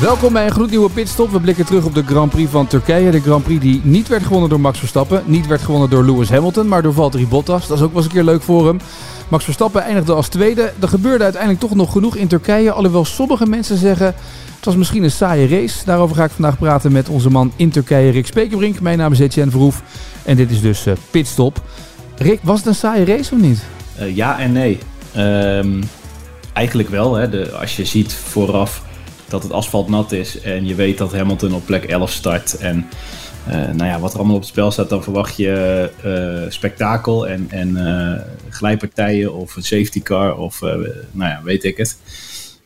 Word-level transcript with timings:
Welkom 0.00 0.32
bij 0.32 0.46
een 0.46 0.52
gloednieuwe 0.52 0.90
pitstop. 0.90 1.30
We 1.30 1.40
blikken 1.40 1.64
terug 1.64 1.84
op 1.84 1.94
de 1.94 2.02
Grand 2.02 2.30
Prix 2.30 2.50
van 2.50 2.66
Turkije. 2.66 3.10
De 3.10 3.20
Grand 3.20 3.44
Prix 3.44 3.60
die 3.60 3.80
niet 3.84 4.08
werd 4.08 4.22
gewonnen 4.22 4.48
door 4.48 4.60
Max 4.60 4.78
Verstappen. 4.78 5.22
Niet 5.26 5.46
werd 5.46 5.62
gewonnen 5.62 5.90
door 5.90 6.04
Lewis 6.04 6.30
Hamilton, 6.30 6.68
maar 6.68 6.82
door 6.82 6.92
Valtteri 6.92 7.26
Bottas. 7.26 7.66
Dat 7.66 7.76
is 7.76 7.82
ook 7.82 7.92
wel 7.92 7.96
eens 7.96 8.06
een 8.06 8.16
keer 8.16 8.24
leuk 8.24 8.42
voor 8.42 8.66
hem. 8.66 8.78
Max 9.28 9.44
Verstappen 9.44 9.82
eindigde 9.82 10.12
als 10.12 10.28
tweede. 10.28 10.72
Er 10.80 10.88
gebeurde 10.88 11.24
uiteindelijk 11.24 11.62
toch 11.62 11.74
nog 11.74 11.92
genoeg 11.92 12.16
in 12.16 12.26
Turkije. 12.26 12.72
Alhoewel 12.72 13.04
sommige 13.04 13.46
mensen 13.46 13.76
zeggen... 13.76 14.06
het 14.56 14.64
was 14.64 14.76
misschien 14.76 15.02
een 15.02 15.10
saaie 15.10 15.48
race. 15.48 15.84
Daarover 15.84 16.16
ga 16.16 16.24
ik 16.24 16.30
vandaag 16.30 16.58
praten 16.58 16.92
met 16.92 17.08
onze 17.08 17.30
man 17.30 17.52
in 17.56 17.70
Turkije, 17.70 18.10
Rick 18.10 18.26
Spekerbrink. 18.26 18.80
Mijn 18.80 18.98
naam 18.98 19.12
is 19.12 19.18
Etienne 19.18 19.50
Verhoef. 19.50 19.82
En 20.22 20.36
dit 20.36 20.50
is 20.50 20.60
dus 20.60 20.86
uh, 20.86 20.94
Pitstop. 21.10 21.62
Rick, 22.16 22.38
was 22.42 22.58
het 22.58 22.66
een 22.66 22.74
saaie 22.74 23.04
race 23.04 23.34
of 23.34 23.40
niet? 23.40 23.62
Uh, 24.00 24.16
ja 24.16 24.38
en 24.38 24.52
nee. 24.52 24.78
Um, 25.16 25.82
eigenlijk 26.52 26.88
wel. 26.88 27.14
Hè. 27.14 27.28
De, 27.28 27.52
als 27.52 27.76
je 27.76 27.84
ziet 27.84 28.12
vooraf 28.12 28.82
dat 29.28 29.42
het 29.42 29.52
asfalt 29.52 29.88
nat 29.88 30.12
is 30.12 30.40
en 30.40 30.66
je 30.66 30.74
weet 30.74 30.98
dat 30.98 31.12
Hamilton 31.12 31.54
op 31.54 31.66
plek 31.66 31.84
11 31.84 32.10
start. 32.10 32.56
En 32.56 32.86
uh, 33.48 33.54
nou 33.54 33.84
ja, 33.84 34.00
wat 34.00 34.12
er 34.12 34.18
allemaal 34.18 34.36
op 34.36 34.40
het 34.40 34.50
spel 34.50 34.70
staat, 34.70 34.88
dan 34.88 35.02
verwacht 35.02 35.36
je 35.36 35.90
uh, 36.04 36.50
spektakel 36.50 37.28
en, 37.28 37.46
en 37.50 37.68
uh, 37.68 38.20
glijpartijen 38.48 39.34
of 39.34 39.56
een 39.56 39.62
safety 39.62 40.02
car 40.02 40.36
of 40.36 40.60
nou 41.10 41.30
ja, 41.30 41.40
weet 41.42 41.64
ik 41.64 41.76
het. 41.76 41.98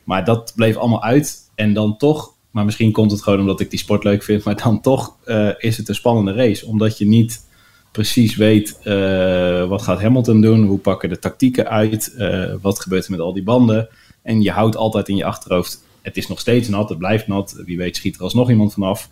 Maar 0.05 0.25
dat 0.25 0.53
bleef 0.57 0.77
allemaal 0.77 1.03
uit 1.03 1.51
en 1.55 1.73
dan 1.73 1.97
toch, 1.97 2.33
maar 2.51 2.65
misschien 2.65 2.93
komt 2.93 3.11
het 3.11 3.23
gewoon 3.23 3.41
omdat 3.41 3.61
ik 3.61 3.71
die 3.71 3.79
sport 3.79 4.05
leuk 4.05 4.23
vind, 4.23 4.45
maar 4.45 4.63
dan 4.63 4.81
toch 4.81 5.17
is 5.59 5.77
het 5.77 5.89
een 5.89 5.95
spannende 5.95 6.33
race. 6.33 6.67
Omdat 6.67 6.99
je 6.99 7.07
niet 7.07 7.47
precies 7.93 8.37
weet 8.37 8.79
wat 9.69 9.83
gaat 9.83 10.01
Hamilton 10.01 10.41
doen, 10.41 10.65
hoe 10.65 10.79
pakken 10.79 11.09
de 11.09 11.19
tactieken 11.19 11.69
uit, 11.69 12.15
wat 12.61 12.81
gebeurt 12.81 13.05
er 13.05 13.11
met 13.11 13.21
al 13.21 13.33
die 13.33 13.43
banden. 13.43 13.89
En 14.23 14.43
je 14.43 14.51
houdt 14.51 14.77
altijd 14.77 15.09
in 15.09 15.17
je 15.17 15.25
achterhoofd 15.25 15.87
het 16.09 16.17
is 16.17 16.29
nog 16.29 16.41
steeds 16.41 16.69
nat, 16.69 16.89
het 16.89 16.99
blijft 16.99 17.27
nat. 17.27 17.63
Wie 17.67 17.77
weet 17.77 17.97
schiet 17.97 18.17
er 18.17 18.23
alsnog 18.23 18.51
iemand 18.51 18.73
vanaf. 18.73 19.09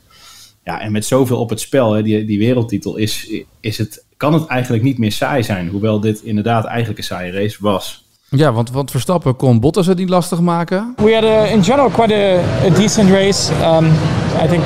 Ja, 0.64 0.80
en 0.80 0.92
met 0.92 1.04
zoveel 1.04 1.38
op 1.38 1.50
het 1.50 1.60
spel, 1.60 1.92
hè, 1.92 2.02
die, 2.02 2.24
die 2.24 2.38
wereldtitel, 2.38 2.96
is, 2.96 3.30
is 3.60 3.78
het, 3.78 4.04
kan 4.16 4.32
het 4.32 4.46
eigenlijk 4.46 4.82
niet 4.82 4.98
meer 4.98 5.12
saai 5.12 5.42
zijn. 5.42 5.68
Hoewel 5.68 6.00
dit 6.00 6.22
inderdaad 6.22 6.64
eigenlijk 6.64 6.98
een 6.98 7.04
saaie 7.04 7.32
race 7.32 7.56
was. 7.60 8.04
Ja, 8.28 8.52
want, 8.52 8.70
want 8.70 8.90
Verstappen 8.90 9.36
kon 9.36 9.60
Bottas 9.60 9.86
het 9.86 9.98
niet 9.98 10.08
lastig 10.08 10.40
maken. 10.40 10.94
We 10.96 11.14
had 11.14 11.24
a, 11.24 11.44
in 11.44 11.64
general 11.64 11.90
quite 11.90 12.14
a, 12.14 12.66
a 12.66 12.70
decent 12.70 13.10
race. 13.10 13.52
Um, 13.52 13.86
I 14.44 14.48
think 14.48 14.64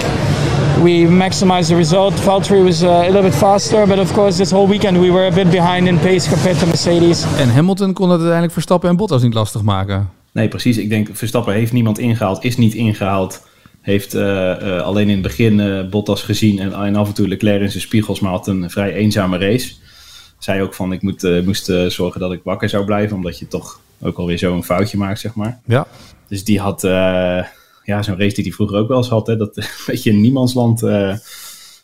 we 0.83 1.07
maximized 1.09 1.69
the 1.69 1.77
result. 1.77 2.21
Valtteri 2.21 2.63
was 2.63 2.83
uh, 2.83 2.89
a 2.89 3.07
little 3.07 3.23
bit 3.23 3.35
faster, 3.35 3.87
but 3.87 3.99
of 3.99 4.13
course 4.13 4.37
this 4.37 4.51
whole 4.51 4.69
weekend 4.69 4.99
we 4.99 5.13
were 5.13 5.27
a 5.27 5.35
bit 5.35 5.51
behind 5.51 5.87
in 5.87 5.99
pace 5.99 6.29
compared 6.29 6.59
to 6.59 6.67
Mercedes. 6.67 7.25
En 7.39 7.55
Hamilton 7.55 7.93
kon 7.93 8.07
het 8.07 8.15
uiteindelijk 8.15 8.53
Verstappen 8.53 8.89
en 8.89 8.97
Bottas 8.97 9.23
niet 9.23 9.35
lastig 9.35 9.63
maken. 9.63 10.20
Nee, 10.41 10.49
precies. 10.49 10.77
Ik 10.77 10.89
denk 10.89 11.09
Verstappen 11.13 11.55
heeft 11.55 11.73
niemand 11.73 11.99
ingehaald, 11.99 12.45
is 12.45 12.57
niet 12.57 12.75
ingehaald. 12.75 13.47
Heeft 13.81 14.15
uh, 14.15 14.23
uh, 14.23 14.81
alleen 14.81 15.09
in 15.09 15.13
het 15.13 15.23
begin 15.23 15.59
uh, 15.59 15.89
Bottas 15.89 16.23
gezien 16.23 16.59
en, 16.59 16.73
en, 16.73 16.97
af 16.97 17.09
en 17.09 17.15
toe 17.15 17.29
Leclerc 17.29 17.61
in 17.61 17.71
zijn 17.71 17.83
spiegels, 17.83 18.21
maar 18.21 18.31
had 18.31 18.47
een 18.47 18.71
vrij 18.71 18.93
eenzame 18.93 19.39
race. 19.39 19.75
Zei 20.39 20.63
ook 20.63 20.75
van 20.75 20.93
ik 20.93 21.03
moet, 21.03 21.45
moest 21.45 21.73
zorgen 21.89 22.21
dat 22.21 22.33
ik 22.33 22.41
wakker 22.45 22.69
zou 22.69 22.85
blijven, 22.85 23.17
omdat 23.17 23.39
je 23.39 23.49
toch 23.49 23.81
ook 24.01 24.19
alweer 24.19 24.39
zo 24.39 24.55
een 24.55 24.65
foutje 24.65 24.99
maakt, 24.99 25.21
zeg 25.21 25.35
maar. 25.35 25.61
Ja. 25.65 25.87
Dus 26.29 26.45
die 26.45 26.61
had 26.61 26.81
ja, 27.85 28.03
zo'n 28.03 28.19
race 28.19 28.35
die 28.35 28.45
hij 28.45 28.53
vroeger 28.53 28.79
ook 28.79 28.89
wel 28.89 28.97
eens 28.97 29.09
had, 29.09 29.27
hè, 29.27 29.37
dat 29.37 29.55
weet 29.87 30.03
je 30.03 30.11
in 30.11 30.21
niemandsland 30.21 30.83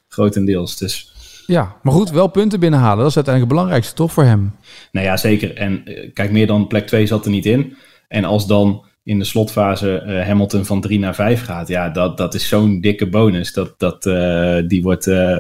grotendeels. 0.08 0.76
Dus 0.76 1.12
ja, 1.46 1.76
maar 1.82 1.92
goed, 1.92 2.10
wel 2.10 2.28
punten 2.28 2.60
binnenhalen. 2.60 2.98
Dat 2.98 3.08
is 3.08 3.16
uiteindelijk 3.16 3.54
het 3.54 3.62
belangrijkste, 3.62 3.94
toch, 3.94 4.12
voor 4.12 4.24
hem? 4.24 4.54
Nou 4.92 5.06
ja, 5.06 5.16
zeker. 5.16 5.54
En 5.54 5.84
kijk, 6.14 6.30
meer 6.30 6.46
dan 6.46 6.66
plek 6.66 6.86
2 6.86 7.06
zat 7.06 7.24
er 7.24 7.30
niet 7.30 7.46
in. 7.46 7.76
En 8.08 8.24
als 8.24 8.46
dan 8.46 8.84
in 9.04 9.18
de 9.18 9.24
slotfase 9.24 10.02
uh, 10.06 10.26
Hamilton 10.26 10.64
van 10.64 10.80
3 10.80 10.98
naar 10.98 11.14
5 11.14 11.44
gaat, 11.44 11.68
ja, 11.68 11.88
dat, 11.88 12.16
dat 12.16 12.34
is 12.34 12.48
zo'n 12.48 12.80
dikke 12.80 13.08
bonus. 13.08 13.52
Dat, 13.52 13.74
dat, 13.78 14.06
uh, 14.06 14.56
die 14.66 14.82
wordt 14.82 15.06
uh, 15.06 15.36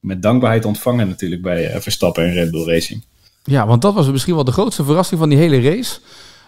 met 0.00 0.22
dankbaarheid 0.22 0.64
ontvangen 0.64 1.08
natuurlijk 1.08 1.42
bij 1.42 1.80
Verstappen 1.80 2.24
en 2.24 2.32
Red 2.32 2.50
Bull 2.50 2.66
Racing. 2.66 3.04
Ja, 3.44 3.66
want 3.66 3.82
dat 3.82 3.94
was 3.94 4.10
misschien 4.10 4.34
wel 4.34 4.44
de 4.44 4.52
grootste 4.52 4.84
verrassing 4.84 5.20
van 5.20 5.28
die 5.28 5.38
hele 5.38 5.60
race. 5.60 5.98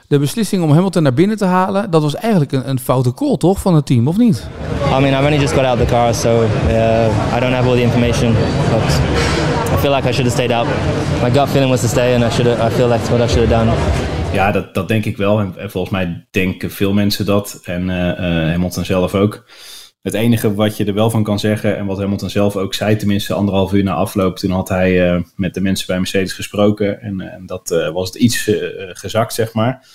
De 0.09 0.19
beslissing 0.19 0.63
om 0.63 0.71
Hamilton 0.71 1.03
naar 1.03 1.15
binnen 1.15 1.37
te 1.37 1.45
halen, 1.45 1.91
dat 1.91 2.03
was 2.03 2.15
eigenlijk 2.15 2.53
een, 2.53 2.69
een 2.69 2.79
foute 2.79 3.15
call, 3.15 3.37
toch, 3.37 3.61
van 3.61 3.75
het 3.75 3.87
team, 3.87 4.09
of 4.09 4.17
niet? 4.17 4.47
I 4.87 5.01
mean, 5.01 5.15
I've 5.15 5.25
only 5.25 5.39
just 5.39 5.53
got 5.53 5.65
out 5.65 5.81
of 5.81 5.87
the 5.87 5.93
car, 5.93 6.15
so 6.15 6.29
uh, 6.29 7.37
I 7.37 7.41
don't 7.41 7.53
have 7.53 7.69
all 7.69 7.75
the 7.75 7.83
information. 7.83 8.33
But 8.71 9.01
I 9.73 9.81
feel 9.81 9.91
like 9.95 10.09
I 10.09 10.13
should 10.13 10.27
have 10.27 10.31
stayed 10.31 10.53
out. 10.53 10.67
My 11.23 11.31
gut 11.31 11.49
feeling 11.49 11.71
was 11.71 11.81
to 11.81 11.89
stay, 11.89 12.15
and 12.15 12.25
I 12.25 12.31
should 12.31 12.47
I 12.47 12.71
feel 12.71 12.89
like 12.89 13.11
what 13.11 13.21
I 13.21 13.27
should 13.27 13.49
have 13.49 13.65
done. 13.65 14.22
Ja, 14.33 14.53
dat, 14.53 14.75
dat 14.75 14.89
denk 14.89 15.05
ik 15.05 15.17
wel. 15.17 15.41
En, 15.41 15.55
en 15.57 15.71
volgens 15.71 15.93
mij 15.93 16.27
denken 16.31 16.71
veel 16.71 16.93
mensen 16.93 17.27
dat. 17.27 17.61
En 17.65 17.89
uh, 17.89 17.97
uh, 17.97 18.15
Hamilton 18.51 18.85
zelf 18.85 19.15
ook. 19.15 19.45
Het 20.03 20.15
enige 20.15 20.55
wat 20.55 20.77
je 20.77 20.85
er 20.85 20.95
wel 20.95 21.11
van 21.11 21.23
kan 21.23 21.39
zeggen, 21.39 21.77
en 21.77 21.87
wat 21.87 21.99
Hamilton 21.99 22.31
zelf 22.31 22.57
ook 22.57 22.75
zei, 22.75 22.97
tenminste 22.97 23.35
anderhalf 23.35 23.73
uur 23.73 23.83
na 23.83 23.95
afloop, 23.95 24.37
toen 24.37 24.51
had 24.51 24.69
hij 24.69 25.15
uh, 25.15 25.23
met 25.37 25.55
de 25.55 25.61
mensen 25.61 25.87
bij 25.87 25.97
Mercedes 25.97 26.33
gesproken. 26.33 27.01
En, 27.01 27.21
en 27.21 27.47
dat 27.47 27.91
was 27.93 28.09
het 28.09 28.17
iets 28.17 28.51
gezakt, 28.77 29.35
zeg 29.35 29.53
maar. 29.53 29.87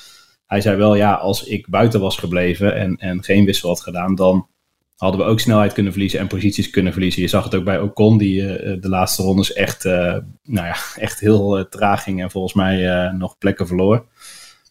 Hij 0.46 0.62
zei 0.62 0.78
wel, 0.78 0.96
ja, 0.96 1.14
als 1.14 1.44
ik 1.44 1.70
buiten 1.70 2.00
was 2.00 2.18
gebleven 2.18 2.76
en, 2.76 2.96
en 2.96 3.24
geen 3.24 3.46
wissel 3.46 3.70
had 3.70 3.82
gedaan, 3.82 4.16
dan 4.16 4.48
hadden 4.96 5.20
we 5.20 5.26
ook 5.26 5.40
snelheid 5.40 5.74
kunnen 5.74 5.92
verliezen 5.92 6.20
en 6.20 6.28
posities 6.28 6.70
kunnen 6.70 6.92
verliezen. 6.94 7.22
Je 7.22 7.28
zag 7.28 7.44
het 7.44 7.56
ook 7.56 7.64
bij 7.64 7.80
Ocon, 7.80 8.18
die 8.18 8.42
de 8.80 8.90
laatste 8.90 9.24
rondes 9.24 9.54
echt, 9.54 9.84
nou 9.84 10.26
ja, 10.44 10.76
echt 10.96 11.20
heel 11.20 11.68
traag 11.70 12.04
ging 12.04 12.22
en 12.22 12.32
volgens 12.32 12.54
mij 12.54 13.10
nog 13.12 13.38
plekken 13.38 13.68
verloor. 13.68 14.06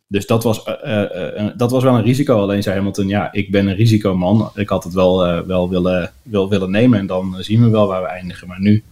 Dus 0.08 0.26
dat 0.26 0.42
was, 0.42 0.64
uh, 0.84 1.02
uh, 1.36 1.46
dat 1.56 1.70
was 1.70 1.82
wel 1.82 1.94
een 1.94 2.02
risico. 2.02 2.40
Alleen 2.40 2.62
zei 2.62 2.76
Hamilton, 2.76 3.08
ja, 3.08 3.32
ik 3.32 3.50
ben 3.50 3.66
een 3.66 3.74
risicoman. 3.74 4.50
Ik 4.54 4.68
had 4.68 4.84
het 4.84 4.92
wel, 4.92 5.46
wel 5.46 5.68
willen, 5.68 6.12
wil 6.22 6.48
willen 6.48 6.70
nemen 6.70 6.98
en 6.98 7.06
dan 7.06 7.36
zien 7.38 7.62
we 7.62 7.70
wel 7.70 7.86
waar 7.86 8.02
we 8.02 8.08
eindigen. 8.08 8.48
Maar 8.48 8.60
nu 8.60 8.82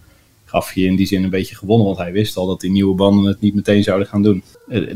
gaf 0.45 0.73
hij 0.73 0.83
in 0.83 0.97
die 0.97 1.07
zin 1.07 1.25
een 1.25 1.31
beetje 1.31 1.55
gewonnen, 1.55 1.87
want 1.87 1.99
hij 1.99 2.13
wist 2.13 2.37
al 2.37 2.47
dat 2.47 2.61
die 2.61 2.71
nieuwe 2.71 2.95
banden 2.95 3.25
het 3.25 3.41
niet 3.41 3.55
meteen 3.55 3.83
zouden 3.83 4.09
gaan 4.09 4.23
doen. 4.23 4.43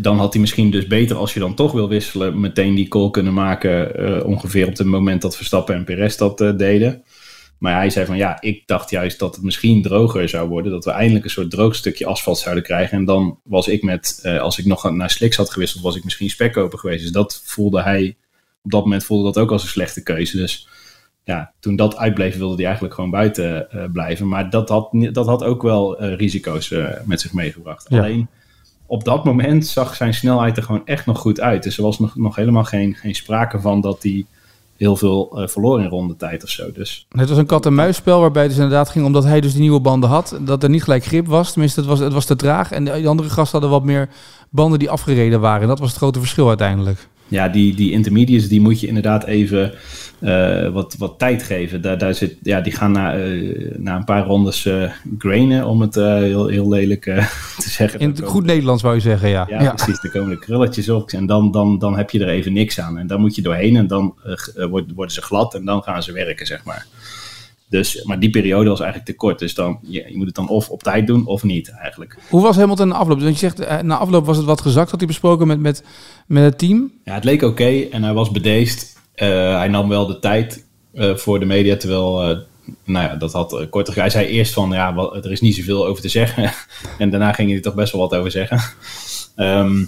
dan 0.01 0.19
had 0.19 0.33
hij 0.33 0.41
misschien 0.41 0.71
dus 0.71 0.87
beter, 0.87 1.17
als 1.17 1.34
je 1.34 1.41
dan 1.41 1.55
toch 1.55 1.73
wil 1.73 1.89
wisselen, 1.89 2.41
meteen 2.41 2.75
die 2.75 2.89
call 2.89 3.11
kunnen 3.11 3.35
maken 3.35 4.25
ongeveer 4.25 4.67
op 4.67 4.77
het 4.77 4.87
moment 4.87 5.23
dat 5.23 5.37
Verstappen 5.37 5.75
en 5.75 5.85
Perez 5.85 6.17
dat 6.17 6.39
deden. 6.39 7.03
Maar 7.58 7.74
hij 7.74 7.91
zei 7.91 8.06
van 8.06 8.16
ja, 8.16 8.41
ik 8.41 8.66
dacht 8.66 8.91
juist 8.91 9.19
dat 9.19 9.34
het 9.34 9.44
misschien 9.44 9.82
droger 9.82 10.28
zou 10.28 10.48
worden. 10.48 10.72
Dat 10.72 10.84
we 10.84 10.91
eindelijk 10.91 11.24
een 11.24 11.30
soort 11.30 11.50
droog 11.50 11.74
stukje 11.74 12.06
asfalt 12.06 12.38
zouden 12.38 12.64
krijgen. 12.64 12.98
En 12.98 13.04
dan 13.04 13.41
was 13.44 13.69
ik 13.69 13.82
met, 13.82 14.20
uh, 14.22 14.41
als 14.41 14.58
ik 14.58 14.64
nog 14.64 14.91
naar 14.91 15.10
slicks 15.10 15.36
had 15.36 15.50
gewisseld, 15.50 15.82
was 15.82 15.96
ik 15.96 16.04
misschien 16.04 16.30
spekkoper 16.30 16.78
geweest. 16.78 17.02
Dus 17.02 17.12
dat 17.12 17.42
voelde 17.44 17.82
hij, 17.82 18.16
op 18.62 18.70
dat 18.70 18.82
moment 18.82 19.04
voelde 19.04 19.24
dat 19.24 19.38
ook 19.38 19.52
als 19.52 19.62
een 19.62 19.69
slechte 19.69 20.02
keuze. 20.02 20.36
Dus 20.36 20.69
ja, 21.24 21.52
toen 21.60 21.76
dat 21.76 21.96
uitbleef 21.96 22.36
wilde 22.36 22.54
hij 22.54 22.64
eigenlijk 22.64 22.94
gewoon 22.94 23.10
buiten 23.10 23.69
uh, 23.75 23.84
blijven. 23.92 24.28
Maar 24.28 24.50
dat 24.50 24.69
had, 24.69 24.88
dat 25.12 25.26
had 25.26 25.44
ook 25.44 25.62
wel 25.62 26.02
uh, 26.02 26.16
risico's 26.16 26.75
met 27.04 27.20
zich 27.20 27.32
meegebracht. 27.32 27.86
Ja. 27.88 27.98
Alleen 27.98 28.28
op 28.86 29.04
dat 29.04 29.25
moment 29.25 29.66
zag 29.66 29.96
zijn 29.96 30.14
snelheid 30.14 30.56
er 30.56 30.62
gewoon 30.62 30.86
echt 30.86 31.06
nog 31.06 31.19
goed 31.19 31.40
uit. 31.40 31.62
Dus 31.62 31.76
er 31.76 31.82
was 31.82 31.98
nog, 31.98 32.16
nog 32.16 32.36
helemaal 32.36 32.64
geen, 32.64 32.94
geen 32.94 33.14
sprake 33.14 33.60
van 33.60 33.80
dat 33.80 34.02
hij 34.02 34.26
heel 34.78 34.97
veel 34.97 35.41
uh, 35.41 35.49
verloren 35.49 35.84
in 35.84 35.91
rondetijd 35.91 36.43
of 36.43 36.49
zo. 36.49 36.72
Dus. 36.72 37.06
Het 37.09 37.28
was 37.28 37.39
een 37.39 37.47
kat-en-muisspel 37.47 38.20
waarbij 38.20 38.43
het 38.43 38.50
dus 38.50 38.61
inderdaad 38.61 38.88
ging 38.88 39.05
omdat 39.05 39.25
hij 39.25 39.41
dus 39.41 39.52
die 39.52 39.61
nieuwe 39.61 39.81
banden 39.81 40.11
had. 40.11 40.38
Dat 40.41 40.62
er 40.62 40.69
niet 40.69 40.82
gelijk 40.82 41.05
grip 41.05 41.26
was. 41.26 41.52
Tenminste, 41.52 41.81
het 41.81 41.88
was, 41.88 41.99
het 41.99 42.12
was 42.12 42.25
te 42.25 42.37
traag. 42.37 42.73
En 42.73 42.85
de 42.85 43.06
andere 43.06 43.29
gasten 43.29 43.61
hadden 43.61 43.79
wat 43.79 43.88
meer 43.88 44.08
banden 44.50 44.79
die 44.79 44.91
afgereden 44.91 45.41
waren. 45.41 45.62
En 45.62 45.69
dat 45.69 45.79
was 45.79 45.88
het 45.88 45.99
grote 45.99 46.19
verschil 46.19 46.49
uiteindelijk 46.49 47.08
ja, 47.28 47.48
die, 47.48 47.75
die 47.75 47.90
intermediates, 47.90 48.48
die 48.48 48.60
moet 48.60 48.80
je 48.80 48.86
inderdaad 48.86 49.25
even 49.25 49.72
uh, 50.20 50.69
wat, 50.69 50.94
wat 50.98 51.19
tijd 51.19 51.42
geven. 51.42 51.82
Daar, 51.82 51.98
daar 51.98 52.14
zit, 52.14 52.36
ja, 52.42 52.60
die 52.60 52.72
gaan 52.72 52.92
na, 52.92 53.19
uh, 53.19 53.75
na 53.76 53.96
een 53.96 54.04
paar 54.04 54.26
rondes 54.26 54.64
uh, 54.64 54.90
grainen, 55.19 55.66
om 55.66 55.80
het 55.80 55.94
heel, 55.94 56.46
heel 56.46 56.69
lelijk 56.69 57.02
te 57.58 57.70
zeggen. 57.70 58.00
In 58.00 58.08
het 58.08 58.22
goed 58.22 58.44
Nederlands 58.44 58.82
wou 58.82 58.94
je 58.94 59.00
zeggen, 59.00 59.28
ja. 59.28 59.46
Ja, 59.48 59.62
ja. 59.62 59.72
precies. 59.72 60.02
Er 60.02 60.10
komen 60.10 60.30
de 60.30 60.38
krulletjes 60.38 60.88
op 60.88 61.10
en 61.10 61.26
dan, 61.26 61.50
dan, 61.50 61.78
dan 61.78 61.96
heb 61.96 62.10
je 62.10 62.20
er 62.20 62.28
even 62.28 62.52
niks 62.52 62.80
aan. 62.80 62.98
En 62.98 63.06
dan 63.06 63.20
moet 63.20 63.34
je 63.34 63.42
doorheen 63.42 63.76
en 63.76 63.86
dan 63.86 64.14
worden 64.69 65.10
ze 65.10 65.22
glad 65.22 65.54
en 65.54 65.64
dan 65.64 65.82
gaan 65.82 66.02
ze 66.02 66.12
werken, 66.12 66.46
zeg 66.46 66.64
maar. 66.64 66.86
Dus, 67.69 68.05
maar 68.05 68.20
die 68.20 68.31
periode 68.31 68.69
was 68.69 68.81
eigenlijk 68.81 69.11
te 69.11 69.17
kort. 69.17 69.38
Dus 69.38 69.55
dan, 69.55 69.79
je, 69.82 70.05
je, 70.09 70.17
moet 70.17 70.26
het 70.26 70.35
dan 70.35 70.49
of 70.49 70.69
op 70.69 70.82
tijd 70.82 71.06
doen 71.06 71.26
of 71.26 71.43
niet 71.43 71.70
eigenlijk. 71.70 72.19
Hoe 72.29 72.43
was 72.43 72.56
Hamilton 72.56 72.88
na 72.88 72.94
afloop? 72.94 73.20
Want 73.20 73.32
je 73.32 73.38
zegt, 73.38 73.61
eh, 73.61 73.79
na 73.79 73.97
afloop 73.97 74.26
was 74.26 74.37
het 74.37 74.47
wat 74.47 74.61
gezakt. 74.61 74.91
Had 74.91 74.99
hij 74.99 75.09
besproken 75.09 75.47
met, 75.47 75.61
met, 75.61 75.85
met 76.26 76.43
het 76.43 76.59
team? 76.59 76.93
Ja, 77.05 77.15
het 77.15 77.25
leek 77.25 77.43
oké 77.43 77.50
okay 77.50 77.88
en 77.91 78.03
hij 78.03 78.12
was 78.12 78.31
bedeesd. 78.31 78.97
Uh, 79.17 79.29
hij 79.56 79.69
nam 79.69 79.88
wel 79.88 80.06
de 80.06 80.19
tijd 80.19 80.67
voor 80.94 81.41
de 81.41 81.47
media. 81.47 81.76
Terwijl, 81.76 82.44
nou 82.85 83.09
ja, 83.09 83.17
dat 83.17 83.32
had 83.32 83.67
korter. 83.71 83.94
Hij 83.94 84.11
zei 84.11 84.26
eerst 84.26 84.53
van, 84.53 84.71
ja, 84.71 84.97
er 84.97 85.32
is 85.32 85.41
niet 85.41 85.55
zoveel 85.55 85.87
over 85.87 86.03
te 86.03 86.09
zeggen. 86.09 86.53
en 86.99 87.11
daarna 87.11 87.32
ging 87.32 87.49
hij 87.49 87.56
er 87.56 87.62
toch 87.62 87.75
best 87.75 87.93
wel 87.93 88.00
wat 88.00 88.14
over 88.14 88.31
zeggen. 88.31 88.61
Ehm, 89.37 89.85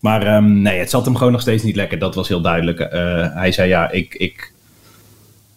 maar 0.00 0.26
ehm, 0.26 0.62
nee, 0.62 0.78
het 0.78 0.90
zat 0.90 1.04
hem 1.04 1.16
gewoon 1.16 1.32
nog 1.32 1.40
steeds 1.40 1.62
niet 1.62 1.76
lekker. 1.76 1.98
Dat 1.98 2.14
was 2.14 2.28
heel 2.28 2.40
duidelijk. 2.40 2.78
hij 3.34 3.52
zei, 3.52 3.68
ja, 3.68 3.90
ik... 3.90 4.14
ik 4.14 4.52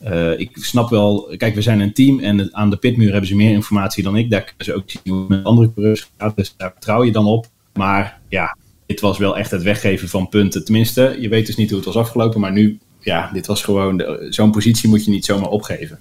uh, 0.08 0.40
ik 0.40 0.50
snap 0.54 0.90
wel, 0.90 1.34
kijk, 1.38 1.56
we 1.56 1.62
zijn 1.62 1.80
een 1.80 1.94
team 1.94 2.20
en 2.20 2.56
aan 2.56 2.70
de 2.70 2.78
pitmuur 2.78 3.12
hebben 3.12 3.28
ze 3.28 3.36
meer 3.36 3.54
informatie 3.54 4.04
dan 4.04 4.18
ik. 4.18 4.30
Daar 4.30 4.44
kunnen 4.44 4.66
ze 4.66 4.74
ook 4.74 4.90
zien 5.04 5.26
met 5.28 5.44
andere 5.44 5.74
coureurs 5.74 6.10
gaat, 6.18 6.36
dus 6.36 6.54
daar 6.58 6.72
vertrouw 6.72 7.04
je 7.04 7.12
dan 7.12 7.26
op. 7.26 7.48
Maar 7.74 8.20
ja, 8.30 8.58
dit 8.86 9.00
was 9.00 9.18
wel 9.18 9.38
echt 9.38 9.52
het 9.52 9.64
weggeven 9.64 10.10
van 10.10 10.30
punten. 10.30 10.66
Tenminste, 10.66 11.18
je 11.20 11.30
weet 11.30 11.46
dus 11.46 11.56
niet 11.56 11.70
hoe 11.70 11.78
het 11.78 11.88
was 11.88 11.96
afgelopen, 11.96 12.40
maar 12.40 12.52
nu, 12.52 12.80
ja, 13.00 13.30
dit 13.34 13.48
was 13.48 13.64
gewoon, 13.64 14.18
zo'n 14.30 14.52
positie 14.52 14.90
moet 14.90 15.06
je 15.06 15.12
niet 15.12 15.26
zomaar 15.26 15.50
opgeven. 15.50 16.00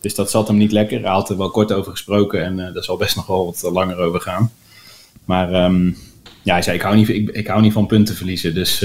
Dus 0.00 0.14
dat 0.14 0.30
zat 0.30 0.48
hem 0.48 0.56
niet 0.56 0.72
lekker. 0.72 1.00
Hij 1.00 1.10
had 1.10 1.30
er 1.30 1.36
wel 1.36 1.50
kort 1.50 1.72
over 1.72 1.90
gesproken 1.90 2.44
en 2.44 2.58
uh, 2.58 2.74
daar 2.74 2.84
zal 2.84 2.96
best 2.96 3.16
nog 3.16 3.26
wel 3.26 3.44
wat 3.44 3.72
langer 3.72 3.96
over 3.96 4.20
gaan. 4.20 4.52
Maar 5.24 5.64
um, 5.64 5.96
ja, 6.42 6.52
hij 6.52 6.62
zei, 6.62 6.76
ik 6.76 6.82
hou 6.82 6.96
niet, 6.96 7.08
ik, 7.08 7.46
hou 7.46 7.60
niet 7.60 7.72
van 7.72 7.86
punten 7.86 8.14
verliezen, 8.14 8.54
dus... 8.54 8.84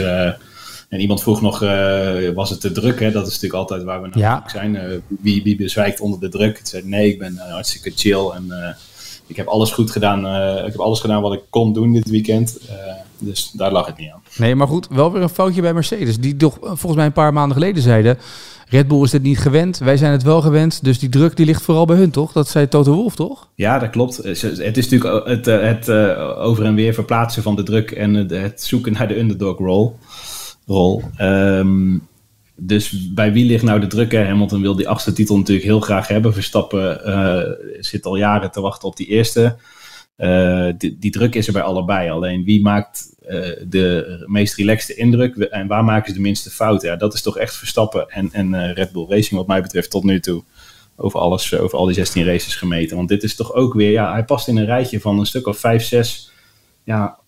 en 0.90 1.00
iemand 1.00 1.22
vroeg 1.22 1.42
nog, 1.42 1.64
uh, 1.64 2.30
was 2.34 2.50
het 2.50 2.62
te 2.62 2.72
druk? 2.72 3.00
Hè? 3.00 3.12
Dat 3.12 3.28
is 3.28 3.34
natuurlijk 3.34 3.60
altijd 3.60 3.84
waar 3.84 4.02
we 4.02 4.08
naar 4.08 4.18
ja. 4.18 4.44
zijn. 4.48 4.76
Uh, 4.76 4.82
wie, 5.08 5.44
wie 5.44 5.56
bezwijkt 5.56 6.00
onder 6.00 6.20
de 6.20 6.30
druk? 6.30 6.58
Ik 6.58 6.66
zei, 6.66 6.84
nee, 6.86 7.10
ik 7.10 7.20
ben 7.20 7.34
uh, 7.34 7.52
hartstikke 7.52 7.92
chill 7.96 8.30
en 8.30 8.76
ik 9.28 9.36
heb 9.36 9.48
alles 9.48 9.72
goed 9.72 9.92
gedaan. 9.92 10.20
ik 10.66 10.72
heb 10.72 10.80
alles 10.80 11.00
gedaan 11.00 11.22
wat 11.22 11.34
ik 11.34 11.42
kon 11.50 11.74
doen 11.74 11.94
dit 11.94 12.10
weekend. 12.10 12.60
dus 13.18 13.52
daar 13.52 13.72
lag 13.72 13.86
het 13.86 13.98
niet 13.98 14.12
aan. 14.12 14.22
Nee, 14.38 14.56
maar 14.56 14.68
goed, 14.68 14.88
wel 14.88 15.12
weer 15.12 15.22
een 15.22 15.30
foutje 15.30 15.62
bij 15.62 15.74
Mercedes. 15.74 16.20
Die 16.20 16.36
toch 16.36 16.58
volgens 16.62 16.96
mij 16.96 17.06
een 17.06 17.12
paar 17.12 17.34
maanden 17.34 17.58
geleden 17.58 17.84
zeiden... 17.84 18.18
Red 18.72 18.88
Bull 18.88 19.04
is 19.04 19.12
dit 19.12 19.24
niet 19.24 19.40
gewend, 19.40 19.78
wij 19.78 19.98
zijn 19.98 20.12
het 20.12 20.24
wel 20.24 20.42
gewend. 20.42 20.84
Dus 20.84 21.00
die 21.00 21.10
druk 21.10 21.36
die 21.36 21.46
ligt 21.46 21.62
vooral 21.62 21.86
bij 21.86 21.98
hun, 21.98 22.12
toch? 22.12 22.32
Dat 22.32 22.48
zei 22.48 22.68
Toto 22.68 22.94
Wolff, 22.94 23.16
toch? 23.16 23.48
Ja, 23.56 23.80
dat 23.80 23.90
klopt. 23.90 24.18
Het 24.18 24.78
is 24.78 24.90
natuurlijk 24.90 25.28
het, 25.28 25.46
het 25.46 25.90
over 26.38 26.66
en 26.66 26.76
weer 26.76 26.94
verplaatsen 26.94 27.44
van 27.44 27.56
de 27.56 27.64
druk... 27.64 27.92
en 27.92 28.14
het 28.14 28.64
zoeken 28.64 28.94
naar 28.94 29.08
de 29.08 29.20
underdog 29.20 29.58
role 29.58 29.92
rol. 30.70 31.04
Ehm, 31.18 31.98
dus 32.56 33.14
bij 33.14 33.34
wie 33.34 33.46
ligt 33.46 33.64
nou 33.64 33.80
de 33.80 33.88
druk? 33.88 34.12
Hè? 34.12 34.26
Hamilton 34.26 34.62
wil 34.62 34.76
die 34.76 34.88
achtste 34.88 35.14
titel 35.14 35.38
natuurlijk 35.38 35.66
heel 35.66 35.80
graag 35.80 36.08
hebben. 36.08 36.34
Verstappen 36.34 37.02
uh, 37.06 37.80
zit 37.80 38.06
al 38.06 38.16
jaren 38.16 38.52
te 38.52 38.62
wachten 38.62 38.88
op 38.88 38.96
die 38.96 39.08
eerste. 39.08 39.58
Uh, 40.18 40.70
die, 40.78 41.12
druk 41.12 41.36
is 41.36 41.48
er 41.48 41.54
bij 41.54 41.62
allebei. 41.62 42.10
Alleen 42.10 42.44
wie 42.44 42.62
maakt 42.62 43.16
uh, 43.22 43.30
de 43.68 44.24
meest 44.26 44.56
relaxte 44.56 44.96
indruk 44.96 45.36
en 45.36 45.68
waar 45.68 45.84
maken 45.84 46.08
ze 46.08 46.14
de 46.14 46.22
minste 46.22 46.50
fouten? 46.50 46.90
Ja, 46.90 46.96
dat 46.96 47.14
is 47.14 47.22
toch 47.22 47.38
echt 47.38 47.56
Verstappen 47.56 48.10
en, 48.10 48.30
en 48.32 48.74
Red 48.74 48.92
Bull 48.92 49.06
Racing 49.10 49.40
wat 49.40 49.48
mij 49.48 49.62
betreft 49.62 49.90
tot 49.90 50.04
nu 50.04 50.20
toe. 50.20 50.44
Over 50.96 51.20
alles, 51.20 51.58
over 51.58 51.78
al 51.78 51.86
die 51.86 51.96
16 51.96 52.26
races 52.26 52.56
gemeten. 52.56 52.98
Want 52.98 53.10
dit 53.10 53.24
is 53.24 53.36
toch 53.36 53.54
ook 53.54 53.74
weer, 53.74 53.92
ja, 53.92 54.12
hij 54.12 54.24
past 54.24 54.48
in 54.48 54.58
een 54.58 54.66
rijtje 54.66 55.00
van 55.00 55.20
een 55.20 55.26
stuk 55.26 55.48
of 55.48 55.58
5, 55.58 55.84
6 55.84 56.32
ja, 56.84 57.20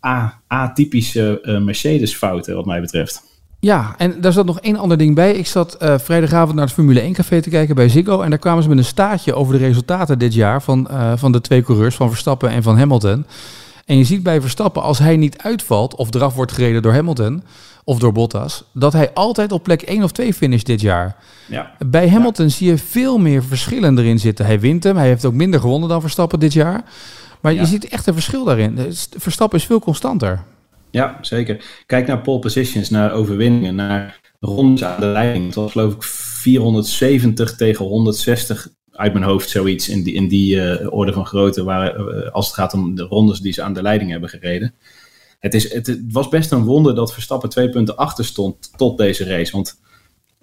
atypische 0.47 1.59
Mercedes 1.63 2.15
fouten 2.15 2.55
wat 2.55 2.65
mij 2.65 2.81
betreft. 2.81 3.30
Ja, 3.61 3.93
en 3.97 4.21
daar 4.21 4.31
zat 4.31 4.45
nog 4.45 4.59
één 4.59 4.77
ander 4.77 4.97
ding 4.97 5.15
bij. 5.15 5.33
Ik 5.33 5.47
zat 5.47 5.77
uh, 5.81 5.97
vrijdagavond 5.97 6.55
naar 6.55 6.65
het 6.65 6.73
Formule 6.73 6.99
1 6.99 7.13
café 7.13 7.41
te 7.41 7.49
kijken 7.49 7.75
bij 7.75 7.89
Ziggo. 7.89 8.21
En 8.21 8.29
daar 8.29 8.39
kwamen 8.39 8.63
ze 8.63 8.69
met 8.69 8.77
een 8.77 8.83
staartje 8.83 9.33
over 9.33 9.53
de 9.53 9.65
resultaten 9.65 10.19
dit 10.19 10.33
jaar 10.33 10.61
van, 10.61 10.87
uh, 10.91 11.13
van 11.15 11.31
de 11.31 11.41
twee 11.41 11.61
coureurs, 11.63 11.95
van 11.95 12.09
Verstappen 12.09 12.49
en 12.49 12.63
van 12.63 12.77
Hamilton. 12.77 13.25
En 13.85 13.97
je 13.97 14.03
ziet 14.03 14.23
bij 14.23 14.41
Verstappen, 14.41 14.81
als 14.81 14.99
hij 14.99 15.17
niet 15.17 15.37
uitvalt 15.37 15.95
of 15.95 16.13
eraf 16.13 16.35
wordt 16.35 16.51
gereden 16.51 16.81
door 16.81 16.93
Hamilton 16.93 17.43
of 17.83 17.99
door 17.99 18.11
Bottas, 18.11 18.63
dat 18.71 18.93
hij 18.93 19.13
altijd 19.13 19.51
op 19.51 19.63
plek 19.63 19.81
1 19.81 20.03
of 20.03 20.11
2 20.11 20.33
finisht 20.33 20.65
dit 20.65 20.81
jaar. 20.81 21.15
Ja. 21.47 21.71
Bij 21.85 22.09
Hamilton 22.09 22.49
zie 22.49 22.67
je 22.67 22.77
veel 22.77 23.17
meer 23.17 23.43
verschillen 23.43 23.97
erin 23.97 24.19
zitten. 24.19 24.45
Hij 24.45 24.59
wint 24.59 24.83
hem, 24.83 24.97
hij 24.97 25.07
heeft 25.07 25.25
ook 25.25 25.33
minder 25.33 25.59
gewonnen 25.59 25.89
dan 25.89 26.01
Verstappen 26.01 26.39
dit 26.39 26.53
jaar. 26.53 26.83
Maar 27.41 27.53
je 27.53 27.65
ziet 27.65 27.87
echt 27.87 28.07
een 28.07 28.13
verschil 28.13 28.43
daarin. 28.43 28.93
Verstappen 29.17 29.59
is 29.59 29.65
veel 29.65 29.79
constanter. 29.79 30.43
Ja, 30.91 31.17
zeker. 31.21 31.65
Kijk 31.85 32.07
naar 32.07 32.21
pole 32.21 32.39
positions, 32.39 32.89
naar 32.89 33.11
overwinningen, 33.11 33.75
naar 33.75 34.19
rondes 34.39 34.83
aan 34.83 34.99
de 34.99 35.05
leiding. 35.05 35.45
Het 35.45 35.55
was 35.55 35.71
geloof 35.71 35.93
ik 35.93 36.03
470 36.03 37.55
tegen 37.55 37.85
160 37.85 38.67
uit 38.91 39.13
mijn 39.13 39.25
hoofd 39.25 39.49
zoiets 39.49 39.89
in 39.89 40.03
die, 40.03 40.13
in 40.13 40.27
die 40.27 40.55
uh, 40.55 40.93
orde 40.93 41.13
van 41.13 41.25
grootte 41.25 41.63
waar, 41.63 41.99
uh, 41.99 42.31
als 42.31 42.45
het 42.45 42.55
gaat 42.55 42.73
om 42.73 42.95
de 42.95 43.03
rondes 43.03 43.39
die 43.39 43.53
ze 43.53 43.61
aan 43.61 43.73
de 43.73 43.81
leiding 43.81 44.11
hebben 44.11 44.29
gereden. 44.29 44.73
Het, 45.39 45.53
is, 45.53 45.73
het, 45.73 45.87
het 45.87 46.01
was 46.11 46.29
best 46.29 46.51
een 46.51 46.63
wonder 46.63 46.95
dat 46.95 47.13
Verstappen 47.13 47.49
twee 47.49 47.69
punten 47.69 47.97
achter 47.97 48.25
stond 48.25 48.71
tot 48.77 48.97
deze 48.97 49.23
race. 49.23 49.51
Want 49.51 49.79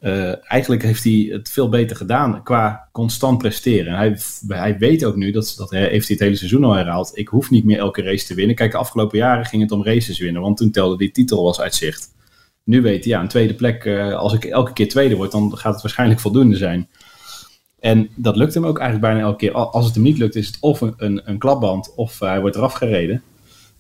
uh, 0.01 0.51
eigenlijk 0.51 0.83
heeft 0.83 1.05
hij 1.05 1.29
het 1.31 1.51
veel 1.51 1.69
beter 1.69 1.97
gedaan 1.97 2.43
qua 2.43 2.89
constant 2.93 3.39
presteren. 3.39 3.95
Hij, 3.95 4.19
hij 4.49 4.79
weet 4.79 5.05
ook 5.05 5.17
nu, 5.17 5.31
dat, 5.31 5.55
dat 5.57 5.71
heeft 5.71 6.07
hij 6.07 6.17
het 6.17 6.21
hele 6.21 6.37
seizoen 6.37 6.65
al 6.65 6.75
herhaald, 6.75 7.11
ik 7.15 7.29
hoef 7.29 7.51
niet 7.51 7.65
meer 7.65 7.79
elke 7.79 8.03
race 8.03 8.27
te 8.27 8.35
winnen. 8.35 8.57
Kijk, 8.57 8.71
de 8.71 8.79
afgelopen 8.79 9.19
jaren 9.19 9.45
ging 9.45 9.63
het 9.63 9.73
om 9.73 9.85
races 9.85 10.19
winnen, 10.19 10.43
want 10.43 10.57
toen 10.57 10.71
telde 10.71 10.97
die 10.97 11.11
titel 11.11 11.43
was 11.43 11.61
uit 11.61 11.75
zicht. 11.75 12.17
Nu 12.65 12.83
weet 12.83 13.05
hij, 13.05 13.13
ja, 13.13 13.21
een 13.21 13.29
tweede 13.29 13.55
plek, 13.55 13.85
uh, 13.85 14.15
als 14.15 14.33
ik 14.33 14.45
elke 14.45 14.73
keer 14.73 14.89
tweede 14.89 15.17
word, 15.17 15.33
dan 15.33 15.57
gaat 15.57 15.73
het 15.73 15.83
waarschijnlijk 15.83 16.21
voldoende 16.21 16.57
zijn. 16.57 16.89
En 17.81 18.09
dat 18.15 18.37
lukt 18.37 18.55
hem 18.55 18.67
ook 18.67 18.79
eigenlijk 18.79 19.13
bijna 19.13 19.27
elke 19.27 19.39
keer. 19.39 19.53
Als 19.53 19.85
het 19.85 19.95
hem 19.95 20.03
niet 20.03 20.19
lukt, 20.19 20.35
is 20.35 20.47
het 20.47 20.57
of 20.61 20.81
een, 20.81 21.21
een, 21.25 21.39
klapband 21.39 21.95
of 21.95 22.19
hij 22.19 22.41
wordt 22.41 22.57
eraf 22.57 22.73
gereden. 22.73 23.23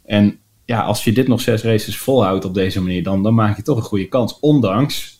En 0.04 0.38
ja, 0.64 0.82
als 0.82 1.04
je 1.04 1.12
dit 1.12 1.28
nog 1.28 1.40
zes 1.40 1.62
races 1.62 1.98
volhoudt 1.98 2.44
op 2.44 2.54
deze 2.54 2.80
manier, 2.82 3.02
dan, 3.02 3.22
dan 3.22 3.34
maak 3.34 3.56
je 3.56 3.62
toch 3.62 3.76
een 3.76 3.82
goede 3.82 4.08
kans. 4.08 4.40
Ondanks 4.40 5.17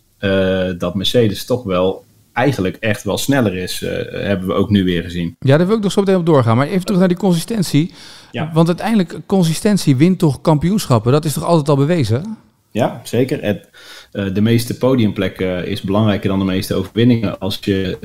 dat 0.78 0.94
Mercedes 0.94 1.44
toch 1.44 1.62
wel 1.62 2.04
eigenlijk 2.38 2.76
echt 2.80 3.02
wel 3.02 3.18
sneller 3.18 3.54
is, 3.54 3.82
uh, 3.82 3.90
hebben 4.10 4.48
we 4.48 4.54
ook 4.54 4.70
nu 4.70 4.84
weer 4.84 5.02
gezien. 5.02 5.36
Ja, 5.38 5.56
daar 5.56 5.66
wil 5.66 5.76
ik 5.76 5.82
nog 5.82 5.92
zo 5.92 6.00
meteen 6.00 6.16
op 6.16 6.26
doorgaan. 6.26 6.56
Maar 6.56 6.66
even 6.66 6.84
terug 6.84 6.98
naar 6.98 7.08
die 7.08 7.16
consistentie. 7.16 7.92
Ja. 8.32 8.50
Want 8.52 8.68
uiteindelijk, 8.68 9.20
consistentie 9.26 9.96
wint 9.96 10.18
toch 10.18 10.40
kampioenschappen? 10.40 11.12
Dat 11.12 11.24
is 11.24 11.32
toch 11.32 11.44
altijd 11.44 11.68
al 11.68 11.76
bewezen? 11.76 12.36
Ja, 12.70 13.00
zeker. 13.04 13.42
Het, 13.42 13.68
uh, 14.12 14.34
de 14.34 14.40
meeste 14.40 14.76
podiumplekken 14.76 15.66
is 15.66 15.80
belangrijker 15.80 16.28
dan 16.28 16.38
de 16.38 16.44
meeste 16.44 16.74
overwinningen. 16.74 17.38
Als 17.38 17.58
je 17.60 17.98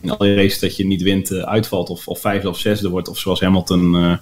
in 0.00 0.10
alle 0.10 0.34
races 0.34 0.58
dat 0.58 0.76
je 0.76 0.86
niet 0.86 1.02
wint 1.02 1.32
uitvalt 1.32 1.90
of, 1.90 2.08
of 2.08 2.20
vijfde 2.20 2.48
of 2.48 2.58
zesde 2.58 2.88
wordt, 2.88 3.08
of 3.08 3.18
zoals 3.18 3.40
Hamilton 3.40 4.18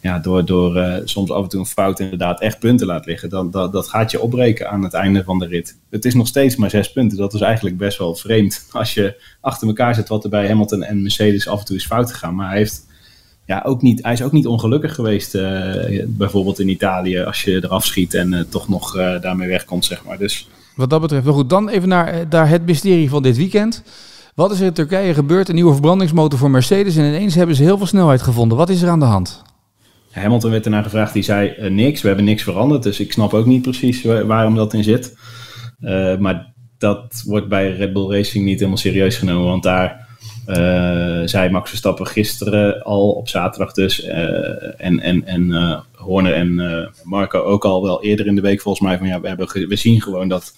ja, 0.00 0.18
door, 0.18 0.44
door 0.44 0.76
uh, 0.76 0.96
soms 1.04 1.30
af 1.30 1.42
en 1.42 1.48
toe 1.48 1.60
een 1.60 1.66
fout 1.66 2.00
inderdaad 2.00 2.40
echt 2.40 2.58
punten 2.58 2.86
laat 2.86 3.06
liggen, 3.06 3.28
dan 3.28 3.50
dat, 3.50 3.72
dat 3.72 3.88
gaat 3.88 4.10
je 4.10 4.20
opbreken 4.20 4.70
aan 4.70 4.82
het 4.82 4.94
einde 4.94 5.24
van 5.24 5.38
de 5.38 5.46
rit. 5.46 5.78
Het 5.90 6.04
is 6.04 6.14
nog 6.14 6.26
steeds 6.26 6.56
maar 6.56 6.70
zes 6.70 6.92
punten. 6.92 7.18
Dat 7.18 7.34
is 7.34 7.40
eigenlijk 7.40 7.76
best 7.76 7.98
wel 7.98 8.14
vreemd 8.14 8.66
als 8.70 8.94
je 8.94 9.22
achter 9.40 9.68
elkaar 9.68 9.94
zet 9.94 10.08
wat 10.08 10.24
er 10.24 10.30
bij 10.30 10.48
Hamilton 10.48 10.82
en 10.82 11.02
Mercedes 11.02 11.48
af 11.48 11.58
en 11.58 11.64
toe 11.64 11.76
is 11.76 11.86
fout 11.86 12.12
gegaan. 12.12 12.34
Maar 12.34 12.48
hij, 12.48 12.58
heeft, 12.58 12.86
ja, 13.44 13.62
ook 13.66 13.82
niet, 13.82 14.02
hij 14.02 14.12
is 14.12 14.22
ook 14.22 14.32
niet 14.32 14.46
ongelukkig 14.46 14.94
geweest, 14.94 15.34
uh, 15.34 16.04
bijvoorbeeld 16.06 16.60
in 16.60 16.68
Italië, 16.68 17.18
als 17.18 17.42
je 17.42 17.64
eraf 17.64 17.84
schiet 17.84 18.14
en 18.14 18.32
uh, 18.32 18.40
toch 18.40 18.68
nog 18.68 18.92
daarmee 19.20 19.48
wegkomt, 19.48 19.84
zeg 19.84 20.04
maar. 20.04 20.18
Dus... 20.18 20.48
Wat 20.74 20.90
dat 20.90 21.00
betreft, 21.00 21.24
wel 21.24 21.34
goed. 21.34 21.50
Dan 21.50 21.68
even 21.68 21.88
naar, 21.88 22.26
naar 22.30 22.48
het 22.48 22.66
mysterie 22.66 23.08
van 23.08 23.22
dit 23.22 23.36
weekend. 23.36 23.82
Wat 24.34 24.50
is 24.50 24.60
er 24.60 24.66
in 24.66 24.72
Turkije 24.72 25.14
gebeurd? 25.14 25.48
Een 25.48 25.54
nieuwe 25.54 25.72
verbrandingsmotor 25.72 26.38
voor 26.38 26.50
Mercedes 26.50 26.96
en 26.96 27.04
ineens 27.04 27.34
hebben 27.34 27.56
ze 27.56 27.62
heel 27.62 27.76
veel 27.76 27.86
snelheid 27.86 28.22
gevonden. 28.22 28.58
Wat 28.58 28.68
is 28.68 28.82
er 28.82 28.88
aan 28.88 28.98
de 28.98 29.04
hand? 29.04 29.42
Hamilton 30.10 30.50
werd 30.50 30.64
ernaar 30.64 30.82
gevraagd, 30.82 31.12
die 31.12 31.22
zei 31.22 31.54
uh, 31.58 31.70
niks, 31.70 32.00
we 32.00 32.06
hebben 32.06 32.24
niks 32.24 32.42
veranderd. 32.42 32.82
Dus 32.82 33.00
ik 33.00 33.12
snap 33.12 33.34
ook 33.34 33.46
niet 33.46 33.62
precies 33.62 34.02
waarom 34.02 34.54
dat 34.54 34.74
in 34.74 34.84
zit. 34.84 35.16
Uh, 35.80 36.16
maar 36.16 36.52
dat 36.78 37.22
wordt 37.26 37.48
bij 37.48 37.70
Red 37.70 37.92
Bull 37.92 38.10
Racing 38.10 38.44
niet 38.44 38.58
helemaal 38.58 38.78
serieus 38.78 39.16
genomen, 39.16 39.44
want 39.44 39.62
daar 39.62 40.06
uh, 40.46 41.22
zei 41.24 41.50
Max 41.50 41.68
Verstappen 41.68 42.06
gisteren 42.06 42.82
al 42.82 43.10
op 43.10 43.28
zaterdag 43.28 43.72
dus, 43.72 44.02
en, 44.02 45.00
en, 45.00 45.24
en 45.26 45.84
Horner 45.94 46.32
en 46.32 46.90
Marco 47.02 47.42
ook 47.42 47.64
al 47.64 47.82
wel 47.82 48.02
eerder 48.02 48.26
in 48.26 48.34
de 48.34 48.40
week 48.40 48.60
volgens 48.60 48.88
mij, 48.88 48.98
van 48.98 49.06
ja, 49.06 49.20
we, 49.20 49.28
hebben 49.28 49.68
we 49.68 49.76
zien 49.76 50.02
gewoon 50.02 50.28
dat 50.28 50.54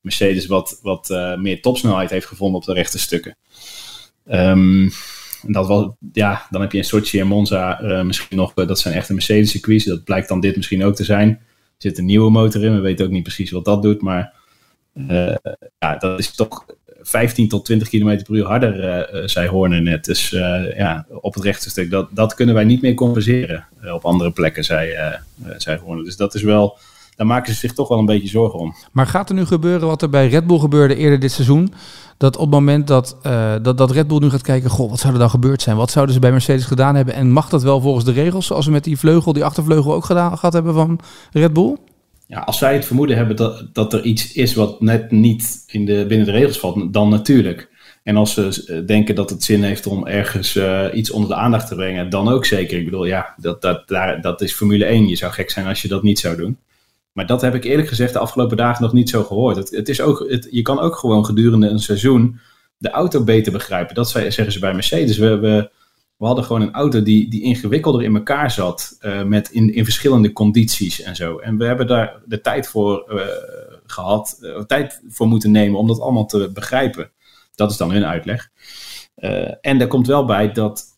Mercedes 0.00 0.46
wat, 0.46 0.78
wat 0.82 1.34
meer 1.38 1.60
topsnelheid 1.60 2.10
heeft 2.10 2.26
gevonden 2.26 2.60
op 2.60 2.66
de 2.66 2.72
rechte 2.72 2.98
stukken. 2.98 3.36
En 4.24 4.92
dat 5.46 5.66
was, 5.66 5.88
ja, 6.12 6.46
dan 6.50 6.60
heb 6.60 6.72
je 6.72 6.78
een 6.78 6.84
Sochi 6.84 7.20
en 7.20 7.26
Monza 7.26 7.82
uh, 7.82 8.02
misschien 8.02 8.36
nog, 8.36 8.52
uh, 8.54 8.66
dat 8.66 8.78
zijn 8.78 8.94
echte 8.94 9.12
Mercedes 9.12 9.50
circuits. 9.50 9.84
Dat 9.84 10.04
blijkt 10.04 10.28
dan 10.28 10.40
dit 10.40 10.56
misschien 10.56 10.84
ook 10.84 10.94
te 10.94 11.04
zijn. 11.04 11.28
Er 11.28 11.38
zit 11.76 11.98
een 11.98 12.04
nieuwe 12.04 12.30
motor 12.30 12.64
in, 12.64 12.74
we 12.74 12.80
weten 12.80 13.04
ook 13.04 13.10
niet 13.10 13.22
precies 13.22 13.50
wat 13.50 13.64
dat 13.64 13.82
doet. 13.82 14.02
Maar 14.02 14.32
uh, 14.94 15.34
ja, 15.78 15.96
dat 15.96 16.18
is 16.18 16.34
toch 16.34 16.66
15 17.00 17.48
tot 17.48 17.64
20 17.64 17.88
km 17.88 18.22
per 18.22 18.34
uur 18.34 18.46
harder, 18.46 19.28
zei 19.30 19.48
Horner 19.48 19.82
net. 19.82 20.04
Dus 20.04 20.30
ja, 20.76 21.06
op 21.08 21.34
het 21.34 21.42
rechte 21.42 21.70
stuk, 21.70 21.90
dat, 21.90 22.08
dat 22.10 22.34
kunnen 22.34 22.54
wij 22.54 22.64
niet 22.64 22.82
meer 22.82 22.94
compenseren 22.94 23.66
op 23.92 24.04
andere 24.04 24.32
plekken, 24.32 24.64
zei, 24.64 24.94
zei 25.56 25.78
Horner. 25.78 26.04
Dus 26.04 26.16
dat 26.16 26.34
is 26.34 26.42
wel, 26.42 26.78
daar 27.16 27.26
maken 27.26 27.52
ze 27.52 27.58
zich 27.58 27.72
toch 27.72 27.88
wel 27.88 27.98
een 27.98 28.04
beetje 28.04 28.28
zorgen 28.28 28.58
om. 28.58 28.74
Maar 28.92 29.06
gaat 29.06 29.28
er 29.28 29.34
nu 29.34 29.46
gebeuren 29.46 29.88
wat 29.88 30.02
er 30.02 30.10
bij 30.10 30.28
Red 30.28 30.46
Bull 30.46 30.58
gebeurde 30.58 30.96
eerder 30.96 31.20
dit 31.20 31.32
seizoen? 31.32 31.72
dat 32.22 32.36
op 32.36 32.42
het 32.42 32.50
moment 32.50 32.86
dat, 32.86 33.16
uh, 33.26 33.54
dat, 33.62 33.78
dat 33.78 33.90
Red 33.90 34.06
Bull 34.06 34.18
nu 34.18 34.30
gaat 34.30 34.42
kijken, 34.42 34.70
goh, 34.70 34.90
wat 34.90 34.98
zou 35.00 35.12
er 35.12 35.18
dan 35.18 35.30
gebeurd 35.30 35.62
zijn? 35.62 35.76
Wat 35.76 35.90
zouden 35.90 36.14
ze 36.14 36.20
bij 36.20 36.30
Mercedes 36.30 36.64
gedaan 36.64 36.94
hebben? 36.94 37.14
En 37.14 37.30
mag 37.30 37.48
dat 37.48 37.62
wel 37.62 37.80
volgens 37.80 38.04
de 38.04 38.12
regels, 38.12 38.46
zoals 38.46 38.64
ze 38.64 38.70
met 38.70 38.84
die 38.84 38.98
vleugel, 38.98 39.32
die 39.32 39.44
achtervleugel 39.44 39.94
ook 39.94 40.04
gedaan, 40.04 40.38
gehad 40.38 40.52
hebben 40.52 40.74
van 40.74 41.00
Red 41.32 41.52
Bull? 41.52 41.76
Ja, 42.26 42.40
als 42.40 42.58
zij 42.58 42.74
het 42.74 42.84
vermoeden 42.84 43.16
hebben 43.16 43.36
dat, 43.36 43.66
dat 43.72 43.92
er 43.92 44.02
iets 44.02 44.32
is 44.32 44.54
wat 44.54 44.80
net 44.80 45.10
niet 45.10 45.64
in 45.66 45.84
de, 45.84 46.04
binnen 46.08 46.26
de 46.26 46.32
regels 46.32 46.58
valt, 46.58 46.92
dan 46.92 47.08
natuurlijk. 47.08 47.70
En 48.02 48.16
als 48.16 48.34
ze 48.34 48.82
denken 48.86 49.14
dat 49.14 49.30
het 49.30 49.44
zin 49.44 49.62
heeft 49.62 49.86
om 49.86 50.06
ergens 50.06 50.58
iets 50.92 51.10
onder 51.10 51.28
de 51.28 51.36
aandacht 51.36 51.68
te 51.68 51.74
brengen, 51.74 52.10
dan 52.10 52.28
ook 52.28 52.44
zeker. 52.44 52.78
Ik 52.78 52.84
bedoel, 52.84 53.04
ja, 53.04 53.34
dat, 53.36 53.62
dat, 53.62 53.88
daar, 53.88 54.20
dat 54.20 54.40
is 54.40 54.52
Formule 54.52 54.84
1. 54.84 55.08
Je 55.08 55.16
zou 55.16 55.32
gek 55.32 55.50
zijn 55.50 55.66
als 55.66 55.82
je 55.82 55.88
dat 55.88 56.02
niet 56.02 56.18
zou 56.18 56.36
doen. 56.36 56.58
Maar 57.12 57.26
dat 57.26 57.40
heb 57.40 57.54
ik 57.54 57.64
eerlijk 57.64 57.88
gezegd 57.88 58.12
de 58.12 58.18
afgelopen 58.18 58.56
dagen 58.56 58.82
nog 58.82 58.92
niet 58.92 59.10
zo 59.10 59.22
gehoord. 59.22 59.56
Het, 59.56 59.70
het 59.70 59.88
is 59.88 60.00
ook, 60.00 60.26
je 60.50 60.62
kan 60.62 60.80
ook 60.80 60.96
gewoon 60.96 61.24
gedurende 61.24 61.68
een 61.68 61.80
seizoen 61.80 62.40
de 62.76 62.90
auto 62.90 63.24
beter 63.24 63.52
begrijpen. 63.52 63.94
Dat 63.94 64.10
zeggen 64.10 64.52
ze 64.52 64.58
bij 64.58 64.74
Mercedes. 64.74 65.18
We, 65.18 65.38
we, 65.38 65.70
we 66.16 66.26
hadden 66.26 66.44
gewoon 66.44 66.62
een 66.62 66.72
auto 66.72 67.02
die, 67.02 67.30
die 67.30 67.42
ingewikkelder 67.42 68.02
in 68.02 68.14
elkaar 68.14 68.50
zat. 68.50 68.96
Uh, 69.00 69.22
met 69.22 69.50
in, 69.50 69.84
verschillende 69.84 70.32
condities 70.32 71.00
en 71.00 71.16
zo. 71.16 71.38
En 71.38 71.58
we 71.58 71.64
hebben 71.64 71.86
daar 71.86 72.22
de 72.26 72.40
tijd 72.40 72.68
voor 72.68 73.12
uh, 73.14 73.20
gehad. 73.86 74.38
Uh, 74.40 74.58
tijd 74.58 75.02
voor 75.08 75.26
moeten 75.26 75.50
nemen 75.50 75.78
om 75.78 75.86
dat 75.86 76.00
allemaal 76.00 76.26
te 76.26 76.50
begrijpen. 76.54 77.10
Dat 77.54 77.70
is 77.70 77.76
dan 77.76 77.90
hun 77.90 78.04
uitleg. 78.04 78.50
en 79.60 79.78
daar 79.78 79.86
komt 79.86 80.06
wel 80.06 80.24
bij 80.24 80.52
dat 80.52 80.91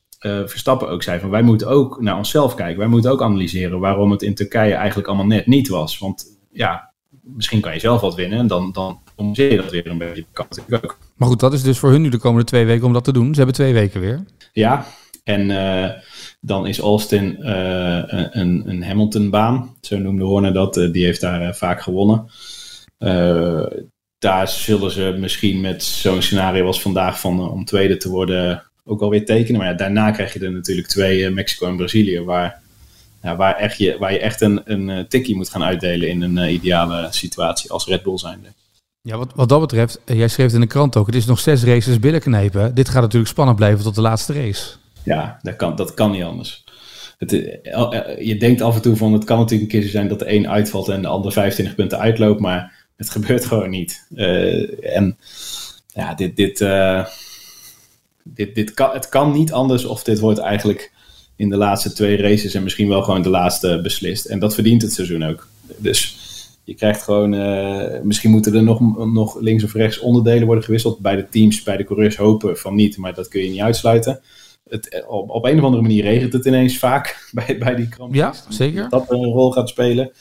Verstappen 0.47 0.89
ook 0.89 1.03
zei 1.03 1.21
van 1.21 1.31
wij 1.31 1.43
moeten 1.43 1.69
ook 1.69 2.01
naar 2.01 2.17
onszelf 2.17 2.55
kijken. 2.55 2.79
Wij 2.79 2.89
moeten 2.89 3.11
ook 3.11 3.23
analyseren 3.23 3.81
waarom 3.81 4.11
het 4.11 4.23
in 4.23 4.35
Turkije 4.35 4.75
eigenlijk 4.75 5.09
allemaal 5.09 5.27
net 5.27 5.47
niet 5.47 5.69
was. 5.69 5.99
Want 5.99 6.39
ja, 6.53 6.93
misschien 7.23 7.61
kan 7.61 7.73
je 7.73 7.81
zelf 7.81 8.01
wat 8.01 8.15
winnen 8.15 8.39
en 8.39 8.47
dan, 8.47 8.73
dan 8.73 9.01
compenseer 9.17 9.51
je 9.51 9.57
dat 9.57 9.71
weer 9.71 9.87
een 9.87 9.99
beetje. 9.99 10.25
Kan 10.33 10.47
natuurlijk 10.49 10.85
ook. 10.85 10.99
Maar 11.17 11.29
goed, 11.29 11.41
dat 11.41 11.53
is 11.53 11.63
dus 11.63 11.79
voor 11.79 11.91
hun 11.91 12.03
nu 12.03 12.09
de 12.09 12.19
komende 12.19 12.47
twee 12.47 12.65
weken 12.65 12.87
om 12.87 12.93
dat 12.93 13.05
te 13.05 13.13
doen. 13.13 13.31
Ze 13.31 13.37
hebben 13.37 13.55
twee 13.55 13.73
weken 13.73 14.01
weer. 14.01 14.25
Ja, 14.53 14.87
en 15.25 15.51
uh, 15.51 15.91
dan 16.41 16.67
is 16.67 16.79
Austin 16.79 17.37
uh, 17.41 18.03
een, 18.31 18.63
een 18.67 18.85
Hamilton-baan. 18.85 19.77
Zo 19.81 19.99
noemde 19.99 20.25
Horner 20.25 20.53
dat. 20.53 20.77
Uh, 20.77 20.93
die 20.93 21.05
heeft 21.05 21.21
daar 21.21 21.55
vaak 21.55 21.83
gewonnen. 21.83 22.31
daar 24.19 24.49
zullen 24.49 24.91
ze 24.91 25.17
misschien 25.19 25.61
met 25.61 25.83
zo'n 25.83 26.23
scenario 26.23 26.67
als 26.67 26.83
vandaag 26.83 27.21
van 27.21 27.51
om 27.51 27.65
tweede 27.65 27.97
te 27.97 28.09
worden 28.09 28.63
ook 28.85 29.01
alweer 29.01 29.25
tekenen. 29.25 29.61
Maar 29.61 29.71
ja, 29.71 29.77
daarna 29.77 30.11
krijg 30.11 30.33
je 30.33 30.41
er 30.41 30.53
natuurlijk 30.53 30.89
twee, 30.89 31.31
Mexico 31.31 31.67
en 31.67 31.77
Brazilië, 31.77 32.21
waar, 32.21 32.61
ja, 33.23 33.37
waar, 33.37 33.57
echt 33.57 33.79
je, 33.79 33.97
waar 33.99 34.13
je 34.13 34.19
echt 34.19 34.41
een, 34.41 34.61
een 34.65 35.09
tikkie 35.09 35.37
moet 35.37 35.51
gaan 35.51 35.65
uitdelen 35.65 36.09
in 36.09 36.23
een 36.23 36.53
ideale 36.53 37.07
situatie 37.11 37.71
als 37.71 37.87
Red 37.87 38.03
Bull 38.03 38.19
zijnde. 38.19 38.49
Ja, 39.01 39.17
wat, 39.17 39.33
wat 39.35 39.49
dat 39.49 39.61
betreft, 39.61 40.01
jij 40.05 40.29
schreef 40.29 40.53
in 40.53 40.61
de 40.61 40.67
krant 40.67 40.97
ook, 40.97 41.07
het 41.07 41.15
is 41.15 41.27
nog 41.27 41.39
zes 41.39 41.65
races 41.65 41.99
billen 41.99 42.21
knijpen. 42.21 42.75
Dit 42.75 42.89
gaat 42.89 43.03
natuurlijk 43.03 43.31
spannend 43.31 43.57
blijven 43.57 43.85
tot 43.85 43.95
de 43.95 44.01
laatste 44.01 44.33
race. 44.33 44.71
Ja, 45.03 45.39
dat 45.43 45.57
kan, 45.57 45.77
dat 45.77 45.95
kan 45.95 46.11
niet 46.11 46.23
anders. 46.23 46.65
Het, 47.19 47.33
eh, 47.33 47.93
eh, 47.93 48.27
je 48.27 48.37
denkt 48.37 48.61
af 48.61 48.75
en 48.75 48.83
toe 48.83 48.97
van, 48.97 49.13
het 49.13 49.25
kan 49.25 49.39
natuurlijk 49.39 49.73
een 49.73 49.79
keer 49.79 49.89
zo 49.89 49.93
zijn 49.93 50.09
dat 50.09 50.19
de 50.19 50.33
een 50.33 50.49
uitvalt 50.49 50.89
en 50.89 51.03
de 51.03 51.09
ander 51.09 51.33
25 51.33 51.75
punten 51.75 51.99
uitloopt, 51.99 52.41
maar 52.41 52.87
het 52.97 53.11
gebeurt 53.17 53.47
gewoon 53.47 53.71
niet. 53.71 54.07
Uh, 54.15 54.97
en 54.97 55.19
ja, 55.87 56.15
dit, 56.15 56.37
dit, 56.37 56.61
uh, 56.61 57.07
dit, 58.25 58.55
dit 58.55 58.75
kan, 58.75 58.91
het 58.93 59.09
kan 59.09 59.33
niet 59.33 59.53
anders 59.53 59.85
of 59.85 60.03
dit 60.03 60.19
wordt 60.19 60.39
eigenlijk 60.39 60.93
in 61.37 61.49
de 61.49 61.57
laatste 61.57 61.93
twee 61.93 62.17
races 62.17 62.55
en 62.55 62.63
misschien 62.63 62.89
wel 62.89 63.03
gewoon 63.03 63.23
de 63.23 63.29
laatste 63.29 63.81
beslist. 63.83 64.25
En 64.25 64.39
dat 64.39 64.55
verdient 64.55 64.83
het 64.83 64.93
seizoen 64.93 65.25
ook. 65.25 65.49
Dus 65.77 66.17
je 66.65 66.75
krijgt 66.75 67.03
gewoon, 67.03 67.33
uh, 67.33 68.01
misschien 68.03 68.31
moeten 68.31 68.55
er 68.55 68.63
nog, 68.63 69.07
nog 69.13 69.41
links 69.41 69.65
of 69.65 69.75
rechts 69.75 69.99
onderdelen 69.99 70.47
worden 70.47 70.65
gewisseld. 70.65 70.99
Bij 70.99 71.17
de 71.17 71.29
teams, 71.29 71.63
bij 71.63 71.77
de 71.77 71.85
coureurs 71.85 72.17
hopen 72.17 72.59
van 72.59 72.75
niet, 72.75 72.97
maar 72.97 73.15
dat 73.15 73.29
kun 73.29 73.43
je 73.43 73.51
niet 73.51 73.61
uitsluiten. 73.61 74.21
Het, 74.69 74.89
eh, 74.89 75.11
op, 75.11 75.31
op 75.31 75.45
een 75.45 75.59
of 75.59 75.65
andere 75.65 75.83
manier 75.83 76.03
regent 76.03 76.33
het 76.33 76.45
ineens 76.45 76.79
vaak 76.79 77.29
bij, 77.33 77.59
bij 77.59 77.75
die 77.75 77.89
kramp. 77.89 78.15
Ja, 78.15 78.35
zeker. 78.49 78.89
Dat 78.89 79.11
er 79.11 79.17
een 79.17 79.33
rol 79.33 79.51
gaat 79.51 79.69
spelen. 79.69 80.13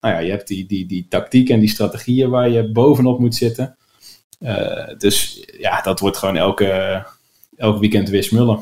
Nou 0.00 0.14
ja, 0.14 0.20
je 0.20 0.30
hebt 0.30 0.48
die, 0.48 0.66
die, 0.66 0.86
die 0.86 1.06
tactiek 1.08 1.48
en 1.48 1.60
die 1.60 1.68
strategieën 1.68 2.30
waar 2.30 2.48
je 2.48 2.72
bovenop 2.72 3.18
moet 3.18 3.34
zitten. 3.34 3.76
Uh, 4.40 4.88
dus 4.98 5.44
ja, 5.58 5.80
dat 5.80 6.00
wordt 6.00 6.16
gewoon 6.16 6.36
elke, 6.36 7.04
elke 7.58 7.80
weekend 7.80 8.08
weer 8.08 8.22
smullen. 8.22 8.60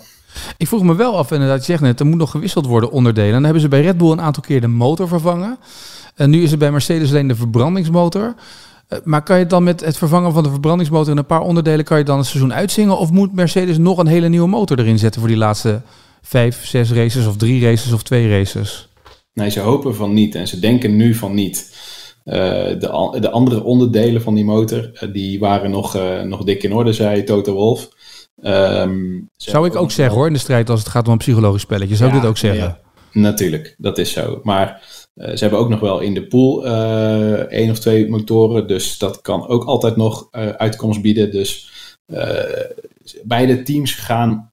Ik 0.56 0.68
vroeg 0.68 0.82
me 0.82 0.94
wel 0.94 1.16
af, 1.16 1.30
inderdaad, 1.30 1.58
je 1.58 1.64
zegt 1.64 1.80
net, 1.80 2.00
er 2.00 2.06
moet 2.06 2.18
nog 2.18 2.30
gewisseld 2.30 2.66
worden 2.66 2.90
onderdelen. 2.90 3.32
dan 3.32 3.44
hebben 3.44 3.62
ze 3.62 3.68
bij 3.68 3.82
Red 3.82 3.98
Bull 3.98 4.10
een 4.10 4.20
aantal 4.20 4.42
keer 4.42 4.60
de 4.60 4.66
motor 4.66 5.08
vervangen. 5.08 5.58
En 6.14 6.30
nu 6.30 6.42
is 6.42 6.50
het 6.50 6.58
bij 6.58 6.70
Mercedes 6.70 7.10
alleen 7.10 7.28
de 7.28 7.36
verbrandingsmotor. 7.36 8.34
Eh, 8.88 8.98
maar 9.04 9.22
kan 9.22 9.38
je 9.38 9.46
dan 9.46 9.64
met 9.64 9.84
het 9.84 9.96
vervangen 9.96 10.32
van 10.32 10.42
de 10.42 10.50
verbrandingsmotor 10.50 11.10
en 11.10 11.18
een 11.18 11.26
paar 11.26 11.40
onderdelen, 11.40 11.84
kan 11.84 11.98
je 11.98 12.04
dan 12.04 12.18
het 12.18 12.26
seizoen 12.26 12.54
uitzingen? 12.54 12.98
Of 12.98 13.10
moet 13.10 13.34
Mercedes 13.34 13.78
nog 13.78 13.98
een 13.98 14.06
hele 14.06 14.28
nieuwe 14.28 14.48
motor 14.48 14.78
erin 14.78 14.98
zetten 14.98 15.20
voor 15.20 15.30
die 15.30 15.38
laatste 15.38 15.82
vijf, 16.22 16.66
zes 16.66 16.92
races 16.92 17.26
of 17.26 17.36
drie 17.36 17.62
races 17.62 17.92
of 17.92 18.02
twee 18.02 18.28
races? 18.28 18.88
Nee, 19.32 19.50
ze 19.50 19.60
hopen 19.60 19.94
van 19.94 20.12
niet 20.12 20.34
en 20.34 20.48
ze 20.48 20.58
denken 20.58 20.96
nu 20.96 21.14
van 21.14 21.34
niet. 21.34 21.74
Uh, 22.24 22.34
de, 22.34 23.16
de, 23.20 23.30
andere 23.30 23.62
onderdelen 23.62 24.22
van 24.22 24.34
die 24.34 24.44
motor, 24.44 24.90
uh, 24.94 25.12
die 25.12 25.38
waren 25.38 25.70
nog, 25.70 25.96
uh, 25.96 26.22
nog 26.22 26.44
dik 26.44 26.62
in 26.62 26.72
orde, 26.72 26.92
zei 26.92 27.24
Toto 27.24 27.52
Wolf. 27.52 27.88
Um, 28.42 29.28
Zou 29.36 29.66
ik 29.66 29.76
ook 29.76 29.90
zeggen 29.90 30.16
hoor, 30.16 30.26
in 30.26 30.32
de 30.32 30.38
strijd 30.38 30.70
als 30.70 30.80
het 30.80 30.88
gaat 30.88 31.06
om 31.06 31.12
een 31.12 31.18
psychologisch 31.18 31.62
spelletje. 31.62 31.96
Zou 31.96 32.12
ja, 32.12 32.20
dit 32.20 32.28
ook 32.28 32.36
zeggen? 32.36 32.64
Ja, 32.64 32.80
natuurlijk, 33.12 33.74
dat 33.78 33.98
is 33.98 34.12
zo. 34.12 34.40
Maar 34.42 34.82
uh, 35.14 35.28
ze 35.28 35.36
hebben 35.38 35.58
ook 35.58 35.68
nog 35.68 35.80
wel 35.80 36.00
in 36.00 36.14
de 36.14 36.26
pool 36.26 36.66
uh, 36.66 37.32
één 37.32 37.70
of 37.70 37.78
twee 37.78 38.08
motoren. 38.08 38.66
Dus 38.66 38.98
dat 38.98 39.20
kan 39.20 39.46
ook 39.48 39.64
altijd 39.64 39.96
nog 39.96 40.28
uh, 40.32 40.48
uitkomst 40.48 41.02
bieden. 41.02 41.30
Dus 41.30 41.70
beide 43.22 43.62
teams 43.62 43.94
gaan 43.94 44.50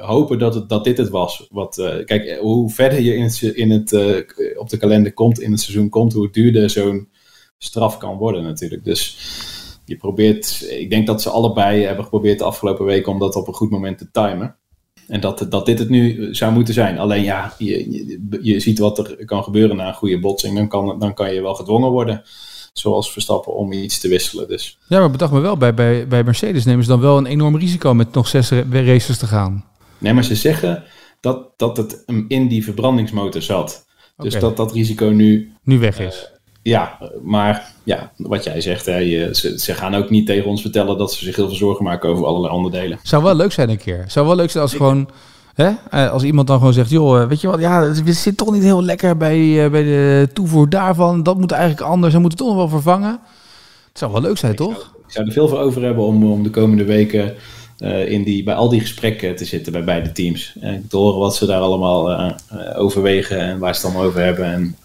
hopen 0.00 0.38
dat, 0.38 0.54
het, 0.54 0.68
dat 0.68 0.84
dit 0.84 0.98
het 0.98 1.08
was. 1.08 1.46
Wat, 1.50 2.02
kijk, 2.04 2.38
hoe 2.40 2.70
verder 2.70 3.00
je 3.00 3.14
in 3.14 3.22
het, 3.22 3.42
in 3.42 3.70
het, 3.70 3.92
op 4.56 4.68
de 4.68 4.76
kalender 4.76 5.12
komt, 5.12 5.40
in 5.40 5.50
het 5.50 5.60
seizoen 5.60 5.88
komt, 5.88 6.12
hoe 6.12 6.30
duurder 6.30 6.70
zo'n 6.70 7.08
straf 7.58 7.98
kan 7.98 8.16
worden 8.16 8.42
natuurlijk. 8.42 8.84
Dus 8.84 9.16
je 9.90 9.96
probeert, 9.96 10.66
ik 10.68 10.90
denk 10.90 11.06
dat 11.06 11.22
ze 11.22 11.30
allebei 11.30 11.84
hebben 11.84 12.04
geprobeerd 12.04 12.38
de 12.38 12.44
afgelopen 12.44 12.84
weken 12.84 13.12
om 13.12 13.18
dat 13.18 13.36
op 13.36 13.48
een 13.48 13.54
goed 13.54 13.70
moment 13.70 13.98
te 13.98 14.10
timen. 14.10 14.56
En 15.08 15.20
dat, 15.20 15.46
dat 15.48 15.66
dit 15.66 15.78
het 15.78 15.88
nu 15.88 16.34
zou 16.34 16.52
moeten 16.52 16.74
zijn. 16.74 16.98
Alleen 16.98 17.22
ja, 17.22 17.54
je, 17.58 17.90
je, 17.92 18.38
je, 18.42 18.60
ziet 18.60 18.78
wat 18.78 18.98
er 18.98 19.24
kan 19.24 19.44
gebeuren 19.44 19.76
na 19.76 19.88
een 19.88 19.94
goede 19.94 20.20
botsing. 20.20 20.56
Dan 20.56 20.68
kan, 20.68 20.98
dan 20.98 21.14
kan 21.14 21.34
je 21.34 21.42
wel 21.42 21.54
gedwongen 21.54 21.90
worden, 21.90 22.22
zoals 22.72 23.12
Verstappen, 23.12 23.54
om 23.54 23.72
iets 23.72 24.00
te 24.00 24.08
wisselen. 24.08 24.48
Dus. 24.48 24.78
Ja, 24.88 24.98
maar 24.98 25.10
bedacht 25.10 25.32
me 25.32 25.40
wel, 25.40 25.56
bij, 25.56 25.74
bij, 25.74 26.06
bij 26.06 26.24
Mercedes 26.24 26.64
nemen 26.64 26.84
ze 26.84 26.90
dan 26.90 27.00
wel 27.00 27.18
een 27.18 27.26
enorm 27.26 27.56
risico 27.56 27.94
met 27.94 28.12
nog 28.12 28.28
zes 28.28 28.50
races 28.70 29.18
te 29.18 29.26
gaan. 29.26 29.64
Nee, 29.98 30.12
maar 30.12 30.24
ze 30.24 30.34
zeggen 30.34 30.84
dat, 31.20 31.48
dat 31.56 31.76
het 31.76 32.04
in 32.28 32.48
die 32.48 32.64
verbrandingsmotor 32.64 33.42
zat. 33.42 33.86
Dus 34.16 34.38
dat 34.38 34.56
dat 34.56 34.72
risico 34.72 35.06
nu... 35.06 35.52
Nu 35.62 35.78
weg 35.78 35.98
is. 35.98 36.30
Ja, 36.62 36.98
maar 37.22 37.72
ja, 37.84 38.12
wat 38.16 38.44
jij 38.44 38.60
zegt, 38.60 38.86
hè, 38.86 38.96
je, 38.96 39.28
ze, 39.34 39.58
ze, 39.58 39.74
gaan 39.74 39.94
ook 39.94 40.10
niet 40.10 40.26
tegen 40.26 40.50
ons 40.50 40.60
vertellen 40.60 40.98
dat 40.98 41.12
ze 41.12 41.24
zich 41.24 41.36
heel 41.36 41.46
veel 41.46 41.56
zorgen 41.56 41.84
maken 41.84 42.08
over 42.08 42.26
allerlei 42.26 42.54
onderdelen. 42.54 42.98
Zou 43.02 43.22
wel 43.22 43.34
leuk 43.34 43.52
zijn 43.52 43.70
een 43.70 43.78
keer. 43.78 44.04
Zou 44.08 44.26
wel 44.26 44.36
leuk 44.36 44.50
zijn 44.50 44.62
als 44.62 44.74
gewoon, 44.74 45.08
hè, 45.54 45.70
eh, 45.90 46.10
als 46.10 46.22
iemand 46.22 46.46
dan 46.46 46.58
gewoon 46.58 46.72
zegt, 46.72 46.90
joh, 46.90 47.20
eh, 47.20 47.28
weet 47.28 47.40
je 47.40 47.48
wat, 47.48 47.60
ja, 47.60 47.82
het 47.82 48.16
zit 48.16 48.36
toch 48.36 48.52
niet 48.52 48.62
heel 48.62 48.82
lekker 48.82 49.16
bij, 49.16 49.38
uh, 49.38 49.70
bij 49.70 49.82
de 49.82 50.28
toevoer 50.32 50.68
daarvan. 50.68 51.22
Dat 51.22 51.38
moet 51.38 51.52
eigenlijk 51.52 51.82
anders. 51.82 52.12
Ze 52.12 52.18
moeten 52.18 52.38
het 52.38 52.46
toch 52.46 52.56
nog 52.56 52.70
wel 52.70 52.80
vervangen. 52.80 53.20
Het 53.88 53.98
zou 53.98 54.12
wel 54.12 54.20
leuk 54.20 54.38
zijn, 54.38 54.52
ik 54.52 54.58
toch? 54.58 54.74
Zou, 54.76 54.86
ik 55.04 55.12
zou 55.12 55.26
er 55.26 55.32
veel 55.32 55.48
voor 55.48 55.58
over 55.58 55.82
hebben 55.82 56.04
om, 56.04 56.32
om 56.32 56.42
de 56.42 56.50
komende 56.50 56.84
weken 56.84 57.34
uh, 57.78 58.10
in 58.10 58.24
die, 58.24 58.42
bij 58.42 58.54
al 58.54 58.68
die 58.68 58.80
gesprekken 58.80 59.36
te 59.36 59.44
zitten 59.44 59.72
bij 59.72 59.84
beide 59.84 60.12
teams. 60.12 60.56
En 60.60 60.86
te 60.88 60.96
horen 60.96 61.18
wat 61.18 61.36
ze 61.36 61.46
daar 61.46 61.60
allemaal 61.60 62.10
uh, 62.10 62.30
overwegen 62.76 63.38
en 63.38 63.58
waar 63.58 63.74
ze 63.74 63.80
het 63.80 63.90
allemaal 63.90 64.08
over 64.08 64.20
hebben. 64.24 64.52
En, 64.52 64.76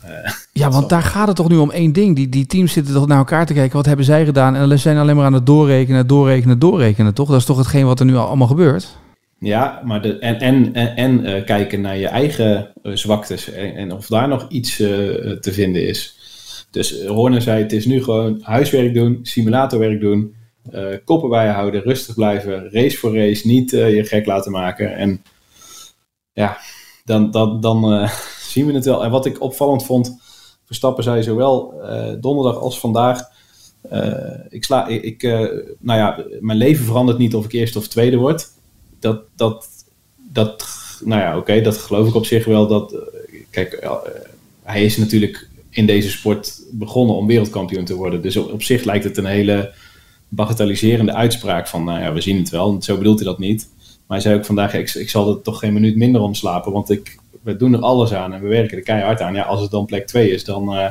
ja, 0.66 0.72
want 0.72 0.90
daar 0.90 1.02
gaat 1.02 1.28
het 1.28 1.36
toch 1.36 1.50
nu 1.50 1.58
om 1.58 1.72
één 1.72 1.94
ding. 1.94 2.16
Die, 2.16 2.30
die 2.30 2.46
teams 2.46 2.74
zitten 2.74 2.94
toch 2.94 3.08
naar 3.08 3.18
elkaar 3.18 3.46
te 3.46 3.54
kijken. 3.54 3.76
Wat 3.76 3.86
hebben 3.86 4.06
zij 4.06 4.26
gedaan? 4.26 4.56
En 4.56 4.70
ze 4.70 4.78
zijn 4.78 4.98
alleen 4.98 5.16
maar 5.16 5.26
aan 5.26 5.34
het 5.34 5.46
doorrekenen, 5.46 6.08
doorrekenen, 6.08 6.60
doorrekenen, 6.60 7.14
toch? 7.14 7.30
Dat 7.30 7.40
is 7.40 7.46
toch 7.46 7.58
hetgeen 7.58 7.86
wat 7.86 8.00
er 8.00 8.06
nu 8.06 8.16
allemaal 8.16 8.48
gebeurt? 8.48 8.98
Ja, 9.40 9.82
maar 9.84 10.02
de, 10.02 10.18
en, 10.20 10.40
en, 10.40 10.74
en, 10.74 10.96
en 10.96 11.44
kijken 11.46 11.82
naar 11.82 11.98
je 11.98 12.08
eigen 12.08 12.72
zwaktes 12.84 13.52
en, 13.52 13.76
en, 13.76 13.92
of 13.92 14.08
daar 14.08 14.28
nog 14.28 14.46
iets 14.50 14.76
te 14.76 15.52
vinden 15.52 15.88
is. 15.88 16.18
Dus 16.72 17.06
Horner 17.06 17.42
zei, 17.42 17.62
het 17.62 17.72
is 17.72 17.86
nu 17.86 18.04
gewoon 18.04 18.40
huiswerk 18.42 18.94
doen, 18.94 19.20
simulatorwerk 19.22 20.00
doen 20.00 20.36
koppen 21.04 21.30
bij 21.30 21.46
je 21.46 21.52
houden, 21.52 21.82
rustig 21.82 22.16
blijven, 22.16 22.72
race 22.72 22.98
voor 22.98 23.16
race, 23.16 23.48
niet 23.48 23.72
je 23.72 24.04
gek 24.06 24.26
laten 24.26 24.52
maken. 24.52 24.96
En 24.96 25.24
ja, 26.34 26.58
dan, 27.04 27.32
dan, 27.32 27.62
dan 27.62 28.10
zien 28.52 28.66
we 28.66 28.74
het 28.74 28.86
wel. 28.86 29.04
En 29.04 29.12
wat 29.12 29.26
ik 29.26 29.42
opvallend 29.42 29.86
vond, 29.86 30.18
Verstappen 30.66 31.04
zei 31.04 31.24
zowel 31.24 31.74
donderdag 32.22 32.58
als 32.58 32.80
vandaag. 32.80 33.22
ik 34.50 34.64
sla, 34.64 34.88
ik, 34.88 35.24
nou 35.80 36.00
ja, 36.00 36.24
mijn 36.40 36.58
leven 36.58 36.86
verandert 36.86 37.18
niet 37.18 37.36
of 37.36 37.46
ik 37.46 37.52
eerste 37.52 37.78
of 37.78 37.88
tweede 37.88 38.18
word. 38.18 38.48
Dat, 39.00 39.22
dat, 39.36 39.68
dat 40.16 40.66
nou 41.04 41.22
ja, 41.22 41.38
oké, 41.38 41.62
dat 41.62 41.78
geloof 41.78 42.08
ik 42.08 42.16
op 42.16 42.26
zich 42.26 42.46
wel. 42.46 42.68
Dat, 42.68 42.96
kijk, 43.50 43.90
hij 44.64 44.86
is 44.86 44.98
natuurlijk 44.98 45.50
in 45.70 45.86
deze 45.86 46.10
sport 46.10 46.62
begonnen 46.72 47.16
om 47.16 47.28
wereldkampioen 47.28 47.86
te 47.86 47.96
worden. 47.96 48.22
Dus 48.22 48.38
op, 48.38 48.52
op 48.52 48.64
zich 48.64 48.84
lijkt 48.84 49.04
het 49.04 49.18
een 49.18 49.26
hele 49.26 49.74
bagatelliserende 50.30 51.14
uitspraak 51.14 51.68
van, 51.68 51.84
nou 51.84 52.00
ja, 52.00 52.14
we 52.14 52.22
zien 52.22 52.38
het 52.38 52.50
wel. 52.50 52.82
Zo 52.82 52.98
bedoelt 52.98 53.20
hij 53.20 53.28
dat 53.28 53.40
niet. 53.40 53.70
Maar 53.78 54.18
hij 54.18 54.20
zei 54.20 54.36
ook 54.36 54.46
vandaag, 54.46 54.74
ik, 54.74 54.94
ik 54.94 55.10
zal 55.10 55.30
er 55.30 55.42
toch 55.42 55.60
geen 55.60 55.74
minuut 55.74 55.96
minder 55.96 56.22
om 56.22 56.34
slapen, 56.34 56.72
want 56.72 56.90
ik, 56.90 57.18
we 57.46 57.56
doen 57.56 57.74
er 57.74 57.80
alles 57.80 58.14
aan 58.14 58.34
en 58.34 58.42
we 58.42 58.48
werken 58.48 58.78
er 58.78 58.84
keihard 58.84 59.22
aan. 59.22 59.34
Ja, 59.34 59.44
als 59.44 59.62
het 59.62 59.72
dan 59.72 59.86
plek 59.86 60.08
2 60.08 60.30
is, 60.30 60.44
dan, 60.44 60.74
uh, 60.74 60.88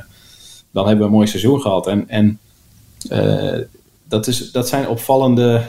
dan 0.70 0.86
hebben 0.86 0.98
we 0.98 1.04
een 1.04 1.16
mooi 1.16 1.26
seizoen 1.26 1.60
gehad. 1.60 1.86
En, 1.86 2.08
en 2.08 2.38
uh, 3.10 3.58
dat, 4.08 4.26
is, 4.26 4.50
dat 4.50 4.68
zijn 4.68 4.88
opvallende 4.88 5.62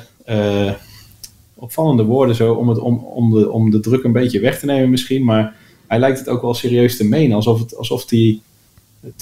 opvallende 1.53 2.03
woorden 2.03 2.35
zo 2.35 2.53
om, 2.53 2.69
het, 2.69 2.79
om, 2.79 2.97
om, 2.97 3.31
de, 3.33 3.51
om 3.51 3.71
de 3.71 3.79
druk 3.79 4.03
een 4.03 4.11
beetje 4.11 4.39
weg 4.39 4.59
te 4.59 4.65
nemen 4.65 4.89
misschien. 4.89 5.23
Maar 5.23 5.55
hij 5.87 5.99
lijkt 5.99 6.19
het 6.19 6.29
ook 6.29 6.41
wel 6.41 6.53
serieus 6.53 6.97
te 6.97 7.03
menen. 7.03 7.35
Alsof, 7.35 7.59
het, 7.59 7.77
alsof 7.77 8.09
hij 8.09 8.39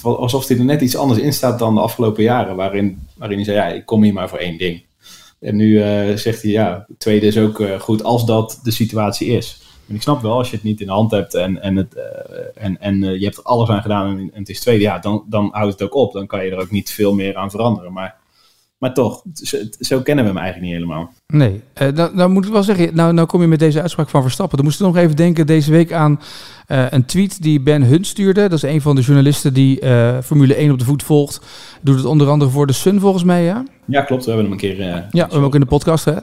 alsof 0.02 0.48
hij 0.48 0.58
er 0.58 0.64
net 0.64 0.80
iets 0.80 0.96
anders 0.96 1.20
in 1.20 1.32
staat 1.32 1.58
dan 1.58 1.74
de 1.74 1.80
afgelopen 1.80 2.22
jaren. 2.22 2.56
Waarin, 2.56 3.06
waarin 3.14 3.36
hij 3.36 3.46
zei, 3.46 3.56
ja, 3.56 3.66
ik 3.66 3.86
kom 3.86 4.02
hier 4.02 4.12
maar 4.12 4.28
voor 4.28 4.38
één 4.38 4.58
ding. 4.58 4.82
En 5.40 5.56
nu 5.56 5.78
zegt 6.18 6.42
hij, 6.42 6.50
ja, 6.50 6.86
tweede 6.98 7.26
is 7.26 7.38
ook 7.38 7.62
goed 7.78 8.02
als 8.02 8.26
dat 8.26 8.60
de 8.62 8.70
situatie 8.70 9.28
is. 9.28 9.63
Ik 9.86 10.02
snap 10.02 10.22
wel, 10.22 10.36
als 10.36 10.50
je 10.50 10.56
het 10.56 10.64
niet 10.64 10.80
in 10.80 10.86
de 10.86 10.92
hand 10.92 11.10
hebt 11.10 11.34
en, 11.34 11.62
en, 11.62 11.76
het, 11.76 11.96
uh, 11.96 12.64
en, 12.64 12.80
en 12.80 13.00
je 13.18 13.24
hebt 13.24 13.36
er 13.36 13.42
alles 13.42 13.68
aan 13.68 13.82
gedaan 13.82 14.06
en, 14.06 14.18
en, 14.18 14.40
het 14.40 14.48
is 14.48 14.60
tweede, 14.60 14.82
ja, 14.82 14.98
dan, 14.98 15.24
dan 15.28 15.48
houdt 15.52 15.72
het 15.72 15.82
ook 15.82 15.94
op. 15.94 16.12
Dan 16.12 16.26
kan 16.26 16.44
je 16.44 16.50
er 16.50 16.60
ook 16.60 16.70
niet 16.70 16.90
veel 16.90 17.14
meer 17.14 17.36
aan 17.36 17.50
veranderen. 17.50 17.92
Maar 17.92 18.16
maar 18.78 18.94
toch, 18.94 19.22
zo, 19.80 20.00
kennen 20.00 20.24
we 20.24 20.30
hem 20.30 20.38
eigenlijk 20.40 20.60
niet 20.60 20.72
helemaal. 20.72 21.12
Nee, 21.26 21.62
uh, 21.82 21.88
nou, 21.88 22.14
nou, 22.14 22.30
moet 22.30 22.46
ik 22.46 22.52
wel 22.52 22.62
zeggen, 22.62 22.94
nou, 22.94 23.12
nou 23.12 23.26
kom 23.26 23.40
je 23.40 23.46
met 23.46 23.58
deze 23.58 23.80
uitspraak 23.80 24.08
van 24.08 24.22
Verstappen. 24.22 24.56
Dan 24.56 24.66
moest 24.66 24.80
ik 24.80 24.86
nog 24.86 24.96
even 24.96 25.16
denken 25.16 25.46
deze 25.46 25.70
week 25.70 25.92
aan 25.92 26.20
uh, 26.68 26.86
een 26.90 27.04
tweet 27.04 27.42
die 27.42 27.60
Ben 27.60 27.82
Hunt 27.82 28.06
stuurde. 28.06 28.40
Dat 28.40 28.52
is 28.52 28.62
een 28.62 28.80
van 28.80 28.96
de 28.96 29.02
journalisten 29.02 29.54
die 29.54 29.80
uh, 29.80 30.18
Formule 30.20 30.54
1 30.54 30.70
op 30.70 30.78
de 30.78 30.84
voet 30.84 31.02
volgt. 31.02 31.40
Doet 31.80 31.96
het 31.96 32.04
onder 32.04 32.28
andere 32.28 32.50
voor 32.50 32.66
de 32.66 32.72
Sun 32.72 33.00
volgens 33.00 33.24
mij, 33.24 33.44
ja? 33.44 33.64
Ja, 33.84 34.02
klopt. 34.02 34.24
We 34.24 34.30
hebben 34.30 34.50
hem 34.50 34.60
een 34.60 34.76
keer... 34.76 34.78
ja, 34.78 35.08
we 35.10 35.18
hebben 35.18 35.36
hem 35.36 35.44
ook 35.44 35.54
in 35.54 35.60
de 35.60 35.66
podcast, 35.66 36.04
hè? 36.04 36.14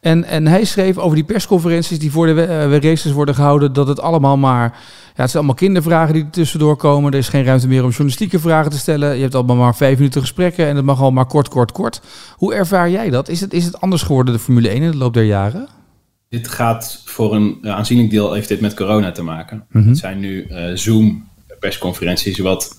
En, 0.00 0.24
en 0.24 0.46
hij 0.46 0.64
schreef 0.64 0.98
over 0.98 1.14
die 1.16 1.24
persconferenties 1.24 1.98
die 1.98 2.10
voor 2.10 2.26
de 2.26 2.78
races 2.78 3.12
worden 3.12 3.34
gehouden... 3.34 3.72
dat 3.72 3.88
het 3.88 4.00
allemaal 4.00 4.36
maar 4.36 4.78
ja, 5.14 5.22
het 5.22 5.30
zijn 5.30 5.42
allemaal 5.44 5.62
kindervragen 5.62 6.14
die 6.14 6.24
er 6.24 6.30
tussendoor 6.30 6.76
komen. 6.76 7.12
Er 7.12 7.18
is 7.18 7.28
geen 7.28 7.44
ruimte 7.44 7.68
meer 7.68 7.82
om 7.82 7.88
journalistieke 7.88 8.38
vragen 8.38 8.70
te 8.70 8.78
stellen. 8.78 9.14
Je 9.14 9.22
hebt 9.22 9.34
allemaal 9.34 9.56
maar 9.56 9.76
vijf 9.76 9.96
minuten 9.96 10.20
gesprekken 10.20 10.66
en 10.66 10.76
het 10.76 10.84
mag 10.84 11.00
al 11.00 11.10
maar 11.10 11.26
kort, 11.26 11.48
kort, 11.48 11.72
kort. 11.72 12.00
Hoe 12.36 12.54
ervaar 12.54 12.90
jij 12.90 13.10
dat? 13.10 13.28
Is 13.28 13.40
het, 13.40 13.52
is 13.52 13.64
het 13.64 13.80
anders 13.80 14.02
geworden, 14.02 14.34
de 14.34 14.40
Formule 14.40 14.68
1 14.68 14.82
in 14.82 14.90
de 14.90 14.96
loop 14.96 15.14
der 15.14 15.24
jaren? 15.24 15.68
Dit 16.28 16.48
gaat 16.48 17.02
voor 17.04 17.34
een 17.34 17.58
aanzienlijk 17.62 18.10
deel 18.10 18.32
heeft 18.32 18.48
dit 18.48 18.60
met 18.60 18.74
corona 18.74 19.12
te 19.12 19.22
maken. 19.22 19.66
Mhm. 19.70 19.88
Het 19.88 19.98
zijn 19.98 20.18
nu 20.18 20.46
uh, 20.48 20.70
Zoom 20.74 21.28
persconferenties. 21.60 22.38
Wat 22.38 22.76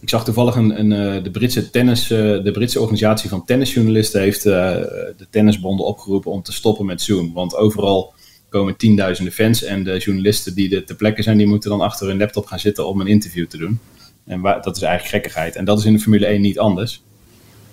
ik 0.00 0.08
zag 0.08 0.24
toevallig 0.24 0.54
een, 0.54 0.80
een 0.80 1.22
de, 1.22 1.30
Britse 1.30 1.70
tennis, 1.70 2.06
de 2.06 2.50
Britse 2.52 2.80
organisatie 2.80 3.28
van 3.28 3.44
tennisjournalisten 3.44 4.20
heeft 4.20 4.42
de 4.42 5.26
tennisbonden 5.30 5.86
opgeroepen 5.86 6.30
om 6.30 6.42
te 6.42 6.52
stoppen 6.52 6.86
met 6.86 7.02
Zoom. 7.02 7.32
Want 7.32 7.56
overal 7.56 8.14
komen 8.50 8.76
tienduizenden 8.76 9.32
fans 9.32 9.62
en 9.62 9.84
de 9.84 9.98
journalisten 9.98 10.54
die 10.54 10.76
er 10.76 10.84
te 10.84 10.94
plekke 10.94 11.22
zijn, 11.22 11.36
die 11.36 11.46
moeten 11.46 11.70
dan 11.70 11.80
achter 11.80 12.06
hun 12.06 12.18
laptop 12.18 12.46
gaan 12.46 12.58
zitten 12.58 12.86
om 12.86 13.00
een 13.00 13.06
interview 13.06 13.46
te 13.46 13.58
doen. 13.58 13.78
En 14.26 14.42
dat 14.42 14.76
is 14.76 14.82
eigenlijk 14.82 15.14
gekkigheid. 15.14 15.56
En 15.56 15.64
dat 15.64 15.78
is 15.78 15.84
in 15.84 15.92
de 15.92 15.98
Formule 15.98 16.26
1 16.26 16.40
niet 16.40 16.58
anders. 16.58 17.02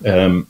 Um, 0.04 0.48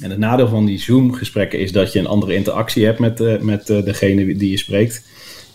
en 0.00 0.10
het 0.10 0.18
nadeel 0.18 0.48
van 0.48 0.64
die 0.64 0.78
Zoom-gesprekken 0.78 1.58
is 1.58 1.72
dat 1.72 1.92
je 1.92 1.98
een 1.98 2.06
andere 2.06 2.34
interactie 2.34 2.84
hebt 2.84 2.98
met, 2.98 3.20
uh, 3.20 3.40
met 3.40 3.68
uh, 3.68 3.84
degene 3.84 4.36
die 4.36 4.50
je 4.50 4.58
spreekt. 4.58 5.04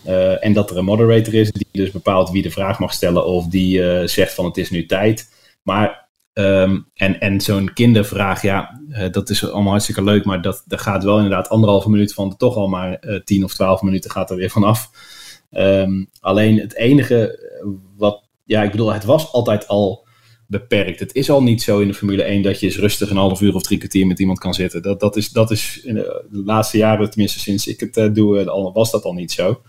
Uh, 0.07 0.45
en 0.45 0.53
dat 0.53 0.69
er 0.69 0.77
een 0.77 0.85
moderator 0.85 1.33
is 1.33 1.51
die 1.51 1.67
dus 1.71 1.91
bepaalt 1.91 2.29
wie 2.29 2.41
de 2.41 2.51
vraag 2.51 2.79
mag 2.79 2.93
stellen 2.93 3.25
of 3.25 3.47
die 3.47 4.07
zegt 4.07 4.33
van 4.33 4.45
het 4.45 4.57
is 4.57 4.69
nu 4.69 4.85
tijd. 4.85 5.29
Maar 5.63 6.06
Um, 6.39 6.89
en 6.93 7.19
en 7.19 7.41
zo'n 7.41 7.73
kindervraag, 7.73 8.41
ja, 8.41 8.81
uh, 8.89 9.11
dat 9.11 9.29
is 9.29 9.51
allemaal 9.51 9.71
hartstikke 9.71 10.03
leuk, 10.03 10.25
maar 10.25 10.41
dat, 10.41 10.63
dat 10.65 10.81
gaat 10.81 11.03
wel 11.03 11.15
inderdaad 11.15 11.49
anderhalve 11.49 11.89
minuut 11.89 12.13
van 12.13 12.37
toch 12.37 12.55
al 12.55 12.67
maar 12.67 12.97
uh, 13.01 13.19
tien 13.19 13.43
of 13.43 13.53
twaalf 13.53 13.81
minuten 13.81 14.11
gaat 14.11 14.29
er 14.29 14.35
weer 14.35 14.49
vanaf. 14.49 14.89
Um, 15.51 16.09
alleen 16.19 16.59
het 16.59 16.75
enige 16.75 17.39
wat, 17.95 18.23
ja, 18.43 18.63
ik 18.63 18.71
bedoel, 18.71 18.93
het 18.93 19.03
was 19.03 19.31
altijd 19.31 19.67
al 19.67 20.07
beperkt. 20.47 20.99
Het 20.99 21.13
is 21.13 21.29
al 21.29 21.43
niet 21.43 21.61
zo 21.61 21.79
in 21.79 21.87
de 21.87 21.93
Formule 21.93 22.23
1 22.23 22.41
dat 22.41 22.59
je 22.59 22.65
eens 22.65 22.77
rustig 22.77 23.09
een 23.09 23.17
half 23.17 23.41
uur 23.41 23.55
of 23.55 23.63
drie 23.63 23.77
kwartier 23.77 24.07
met 24.07 24.19
iemand 24.19 24.39
kan 24.39 24.53
zitten. 24.53 24.81
Dat, 24.81 24.99
dat 24.99 25.15
is, 25.15 25.29
dat 25.29 25.51
is 25.51 25.81
in 25.83 25.93
de, 25.93 26.27
laatste 26.29 26.77
jaren, 26.77 27.09
tenminste 27.09 27.39
sinds 27.39 27.67
ik 27.67 27.79
het 27.79 28.15
doe, 28.15 28.71
was 28.73 28.91
dat 28.91 29.03
al 29.03 29.13
niet 29.13 29.31
zo. 29.31 29.61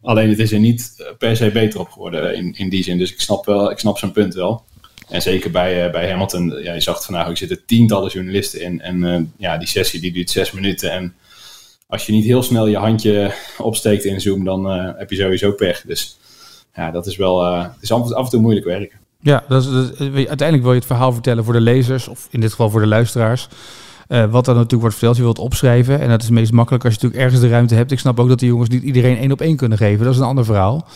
Alleen 0.00 0.28
het 0.28 0.38
is 0.38 0.52
er 0.52 0.58
niet 0.58 1.12
per 1.18 1.36
se 1.36 1.50
beter 1.50 1.80
op 1.80 1.88
geworden 1.88 2.36
in, 2.36 2.52
in 2.52 2.68
die 2.68 2.82
zin. 2.82 2.98
Dus 2.98 3.12
ik 3.12 3.20
snap, 3.20 3.44
wel, 3.44 3.70
ik 3.70 3.78
snap 3.78 3.98
zijn 3.98 4.12
punt 4.12 4.34
wel. 4.34 4.66
En 5.08 5.22
zeker 5.22 5.50
bij, 5.50 5.86
uh, 5.86 5.92
bij 5.92 6.10
Hamilton, 6.10 6.62
ja, 6.62 6.72
je 6.72 6.80
zag 6.80 6.94
het 6.94 7.04
vandaag 7.04 7.28
ook, 7.28 7.36
zitten 7.36 7.64
tientallen 7.66 8.10
journalisten 8.10 8.60
in. 8.60 8.80
En 8.80 9.02
uh, 9.02 9.20
ja, 9.36 9.58
die 9.58 9.68
sessie 9.68 10.00
die 10.00 10.12
duurt 10.12 10.30
zes 10.30 10.52
minuten. 10.52 10.92
En 10.92 11.14
als 11.86 12.06
je 12.06 12.12
niet 12.12 12.24
heel 12.24 12.42
snel 12.42 12.66
je 12.66 12.76
handje 12.76 13.34
opsteekt 13.58 14.04
in 14.04 14.20
Zoom, 14.20 14.44
dan 14.44 14.64
heb 14.96 15.10
je 15.10 15.16
sowieso 15.16 15.52
pech. 15.52 15.82
Dus 15.86 16.18
ja, 16.74 16.90
dat 16.90 17.06
is 17.06 17.16
wel, 17.16 17.44
het 17.54 17.70
is 17.80 17.92
af, 17.92 18.10
en 18.10 18.30
toe 18.30 18.40
moeilijk 18.40 18.66
werken. 18.66 18.98
Ja, 19.20 19.44
dat 19.48 19.64
is, 19.64 19.68
uiteindelijk 19.98 20.62
wil 20.62 20.72
je 20.72 20.78
het 20.78 20.86
verhaal 20.86 21.12
vertellen 21.12 21.44
voor 21.44 21.52
de 21.52 21.60
lezers, 21.60 22.08
of 22.08 22.28
in 22.30 22.40
dit 22.40 22.50
geval 22.50 22.70
voor 22.70 22.80
de 22.80 22.86
luisteraars. 22.86 23.48
Wat 24.08 24.44
dan 24.44 24.54
natuurlijk 24.54 24.80
wordt 24.80 24.96
verteld, 24.96 25.16
je 25.16 25.22
wilt 25.22 25.38
opschrijven. 25.38 26.00
En 26.00 26.08
dat 26.08 26.20
is 26.20 26.26
het 26.26 26.34
meest 26.34 26.52
makkelijk 26.52 26.84
als 26.84 26.94
je 26.94 27.00
natuurlijk 27.00 27.30
ergens 27.30 27.48
de 27.48 27.54
ruimte 27.54 27.74
hebt. 27.74 27.92
Ik 27.92 27.98
snap 27.98 28.20
ook 28.20 28.28
dat 28.28 28.38
die 28.38 28.48
jongens 28.48 28.68
niet 28.68 28.82
iedereen 28.82 29.18
één 29.18 29.32
op 29.32 29.40
één 29.40 29.56
kunnen 29.56 29.78
geven. 29.78 30.04
Dat 30.04 30.14
is 30.14 30.20
een 30.20 30.26
ander 30.26 30.44
verhaal. 30.44 30.86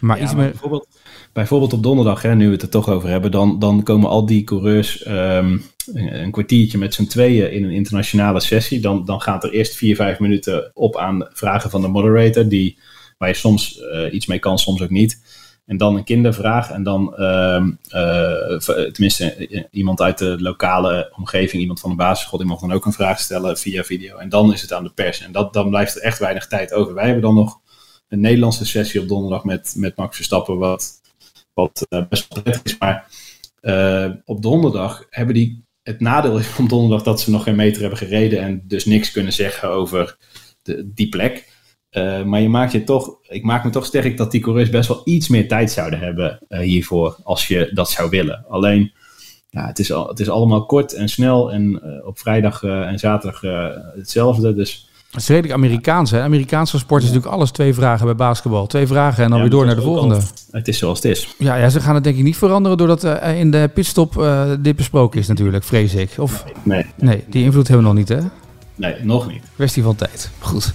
Maar 0.00 0.16
ja, 0.16 0.22
iets 0.22 0.34
maar. 0.34 0.50
Bijvoorbeeld, 0.50 0.88
bijvoorbeeld 1.32 1.72
op 1.72 1.82
donderdag, 1.82 2.22
hè, 2.22 2.34
nu 2.34 2.46
we 2.46 2.52
het 2.52 2.62
er 2.62 2.68
toch 2.68 2.88
over 2.88 3.08
hebben, 3.08 3.30
dan, 3.30 3.58
dan 3.58 3.82
komen 3.82 4.08
al 4.08 4.26
die 4.26 4.44
coureurs 4.44 5.06
um, 5.06 5.62
een 5.94 6.30
kwartiertje 6.30 6.78
met 6.78 6.94
z'n 6.94 7.06
tweeën 7.06 7.52
in 7.52 7.64
een 7.64 7.70
internationale 7.70 8.40
sessie. 8.40 8.80
Dan, 8.80 9.04
dan 9.04 9.20
gaat 9.20 9.44
er 9.44 9.52
eerst 9.52 9.74
vier, 9.74 9.96
vijf 9.96 10.18
minuten 10.18 10.70
op 10.74 10.96
aan 10.96 11.28
vragen 11.32 11.70
van 11.70 11.80
de 11.80 11.88
moderator, 11.88 12.48
die, 12.48 12.78
waar 13.18 13.28
je 13.28 13.34
soms 13.34 13.78
uh, 13.78 14.12
iets 14.12 14.26
mee 14.26 14.38
kan, 14.38 14.58
soms 14.58 14.82
ook 14.82 14.90
niet. 14.90 15.22
En 15.66 15.76
dan 15.76 15.96
een 15.96 16.04
kindervraag 16.04 16.70
en 16.70 16.82
dan, 16.82 17.14
uh, 17.18 17.64
uh, 17.94 18.58
tenminste, 18.92 19.66
iemand 19.70 20.00
uit 20.00 20.18
de 20.18 20.36
lokale 20.40 21.12
omgeving, 21.16 21.62
iemand 21.62 21.80
van 21.80 21.90
de 21.90 21.96
basisschool, 21.96 22.38
die 22.38 22.48
mag 22.48 22.60
dan 22.60 22.72
ook 22.72 22.84
een 22.84 22.92
vraag 22.92 23.18
stellen 23.18 23.56
via 23.58 23.82
video. 23.82 24.16
En 24.16 24.28
dan 24.28 24.52
is 24.52 24.62
het 24.62 24.72
aan 24.72 24.84
de 24.84 24.92
pers. 24.94 25.20
En 25.20 25.32
dat, 25.32 25.52
dan 25.52 25.68
blijft 25.70 25.96
er 25.96 26.02
echt 26.02 26.18
weinig 26.18 26.46
tijd 26.46 26.72
over. 26.72 26.94
Wij 26.94 27.04
hebben 27.04 27.22
dan 27.22 27.34
nog 27.34 27.59
een 28.10 28.20
Nederlandse 28.20 28.66
sessie 28.66 29.00
op 29.00 29.08
donderdag 29.08 29.44
met, 29.44 29.74
met 29.76 29.96
Max 29.96 30.16
Verstappen, 30.16 30.58
wat 30.58 31.00
wat 31.54 31.86
uh, 31.88 32.02
best 32.08 32.28
prettig 32.28 32.62
is. 32.62 32.78
Maar 32.78 33.06
uh, 33.62 34.10
op 34.24 34.42
donderdag 34.42 35.06
hebben 35.10 35.34
die. 35.34 35.68
Het 35.82 36.00
nadeel 36.00 36.38
is 36.38 36.56
op 36.58 36.68
donderdag 36.68 37.02
dat 37.02 37.20
ze 37.20 37.30
nog 37.30 37.42
geen 37.42 37.56
meter 37.56 37.80
hebben 37.80 37.98
gereden 37.98 38.40
en 38.40 38.62
dus 38.64 38.84
niks 38.84 39.10
kunnen 39.10 39.32
zeggen 39.32 39.68
over 39.68 40.16
de, 40.62 40.90
die 40.94 41.08
plek. 41.08 41.58
Uh, 41.90 42.22
maar 42.22 42.40
je 42.40 42.48
maakt 42.48 42.72
je 42.72 42.84
toch, 42.84 43.18
ik 43.28 43.44
maak 43.44 43.64
me 43.64 43.70
toch 43.70 43.84
sterk 43.84 44.16
dat 44.16 44.30
die 44.30 44.40
coureurs 44.40 44.70
best 44.70 44.88
wel 44.88 45.00
iets 45.04 45.28
meer 45.28 45.48
tijd 45.48 45.70
zouden 45.70 45.98
hebben 45.98 46.40
hiervoor, 46.48 47.16
als 47.22 47.48
je 47.48 47.70
dat 47.74 47.90
zou 47.90 48.10
willen. 48.10 48.44
Alleen, 48.48 48.92
ja, 49.48 49.66
het, 49.66 49.78
is 49.78 49.92
al, 49.92 50.08
het 50.08 50.20
is 50.20 50.28
allemaal 50.28 50.66
kort 50.66 50.92
en 50.92 51.08
snel 51.08 51.52
en 51.52 51.82
op 52.04 52.18
vrijdag 52.18 52.62
en 52.62 52.98
zaterdag 52.98 53.40
hetzelfde. 53.94 54.54
Dus 54.54 54.89
het 55.10 55.20
is 55.20 55.28
redelijk 55.28 55.54
Amerikaans, 55.54 56.10
hè? 56.10 56.22
Amerikaanse 56.22 56.78
sport 56.78 57.02
is 57.02 57.08
natuurlijk 57.08 57.34
alles 57.34 57.50
twee 57.50 57.74
vragen 57.74 58.06
bij 58.06 58.14
basketbal. 58.14 58.66
Twee 58.66 58.86
vragen 58.86 59.24
en 59.24 59.30
dan 59.30 59.40
weer 59.40 59.50
door 59.50 59.66
naar 59.66 59.74
de 59.74 59.82
volgende. 59.82 60.20
het 60.50 60.68
is 60.68 60.78
zoals 60.78 61.02
het 61.02 61.12
is. 61.12 61.34
Ja, 61.38 61.54
ja, 61.54 61.68
ze 61.68 61.80
gaan 61.80 61.94
het 61.94 62.04
denk 62.04 62.16
ik 62.16 62.22
niet 62.22 62.36
veranderen 62.36 62.78
doordat 62.78 63.04
uh, 63.04 63.38
in 63.38 63.50
de 63.50 63.70
pitstop 63.74 64.16
uh, 64.16 64.50
dit 64.60 64.76
besproken 64.76 65.20
is 65.20 65.26
natuurlijk, 65.26 65.64
vrees 65.64 65.94
ik. 65.94 66.10
Of, 66.18 66.44
nee, 66.62 66.76
nee, 66.76 66.86
nee. 66.96 67.24
die 67.28 67.44
invloed 67.44 67.68
hebben 67.68 67.86
we 67.86 67.92
nog 67.92 67.98
niet, 67.98 68.08
hè? 68.08 68.28
Nee, 68.74 68.94
nog 69.02 69.28
niet. 69.28 69.42
Kwestie 69.54 69.82
van 69.82 69.94
tijd. 69.94 70.30
Goed. 70.38 70.72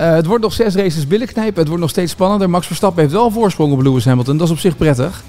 Uh, 0.00 0.10
het 0.12 0.26
wordt 0.26 0.42
nog 0.42 0.52
zes 0.52 0.74
races 0.74 1.06
billenknijpen. 1.06 1.58
Het 1.58 1.66
wordt 1.66 1.82
nog 1.82 1.90
steeds 1.90 2.12
spannender. 2.12 2.50
Max 2.50 2.66
Verstappen 2.66 3.02
heeft 3.02 3.14
wel 3.14 3.26
een 3.26 3.32
voorsprong 3.32 3.72
op 3.72 3.82
Lewis 3.82 4.04
Hamilton. 4.04 4.36
Dat 4.36 4.46
is 4.46 4.52
op 4.52 4.58
zich 4.58 4.76
prettig. 4.76 5.22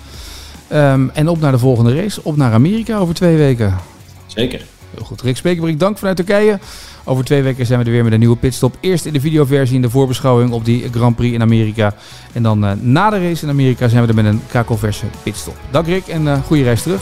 Um, 0.74 1.10
en 1.10 1.28
op 1.28 1.40
naar 1.40 1.52
de 1.52 1.60
volgende 1.60 1.96
race. 1.96 2.24
Op 2.24 2.38
naar 2.38 2.54
Amerika 2.54 2.98
over 2.98 3.14
twee 3.14 3.38
weken. 3.38 3.78
Zeker. 4.26 4.66
Goed. 5.04 5.22
Rick 5.22 5.38
Spekerbrink, 5.38 5.80
dank 5.80 5.98
vanuit 5.98 6.16
Turkije. 6.16 6.60
Over 7.04 7.24
twee 7.24 7.42
weken 7.42 7.66
zijn 7.66 7.80
we 7.80 7.86
er 7.86 7.92
weer 7.92 8.04
met 8.04 8.14
een 8.14 8.20
nieuwe 8.20 8.36
pitstop. 8.36 8.76
Eerst 8.80 9.06
in 9.06 9.14
de 9.14 9.20
videoversie 9.20 9.76
in 9.76 9.82
de 9.82 9.90
voorbeschouwing 9.90 10.52
op 10.52 10.66
die 10.66 10.90
Grand 10.92 11.16
Prix 11.16 11.34
in 11.34 11.42
Amerika. 11.42 11.94
En 12.34 12.44
dan 12.44 12.66
uh, 12.66 12.72
na 12.80 13.10
de 13.10 13.28
race 13.28 13.44
in 13.44 13.50
Amerika 13.50 13.88
zijn 13.88 14.02
we 14.02 14.08
er 14.08 14.16
met 14.16 14.26
een 14.26 14.42
kakelverse 14.52 15.06
pitstop. 15.24 15.56
Dank 15.72 15.86
Rick 15.86 16.08
en 16.08 16.22
uh, 16.22 16.38
goede 16.44 16.64
reis 16.64 16.82
terug. 16.82 17.02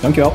Dankjewel. 0.00 0.34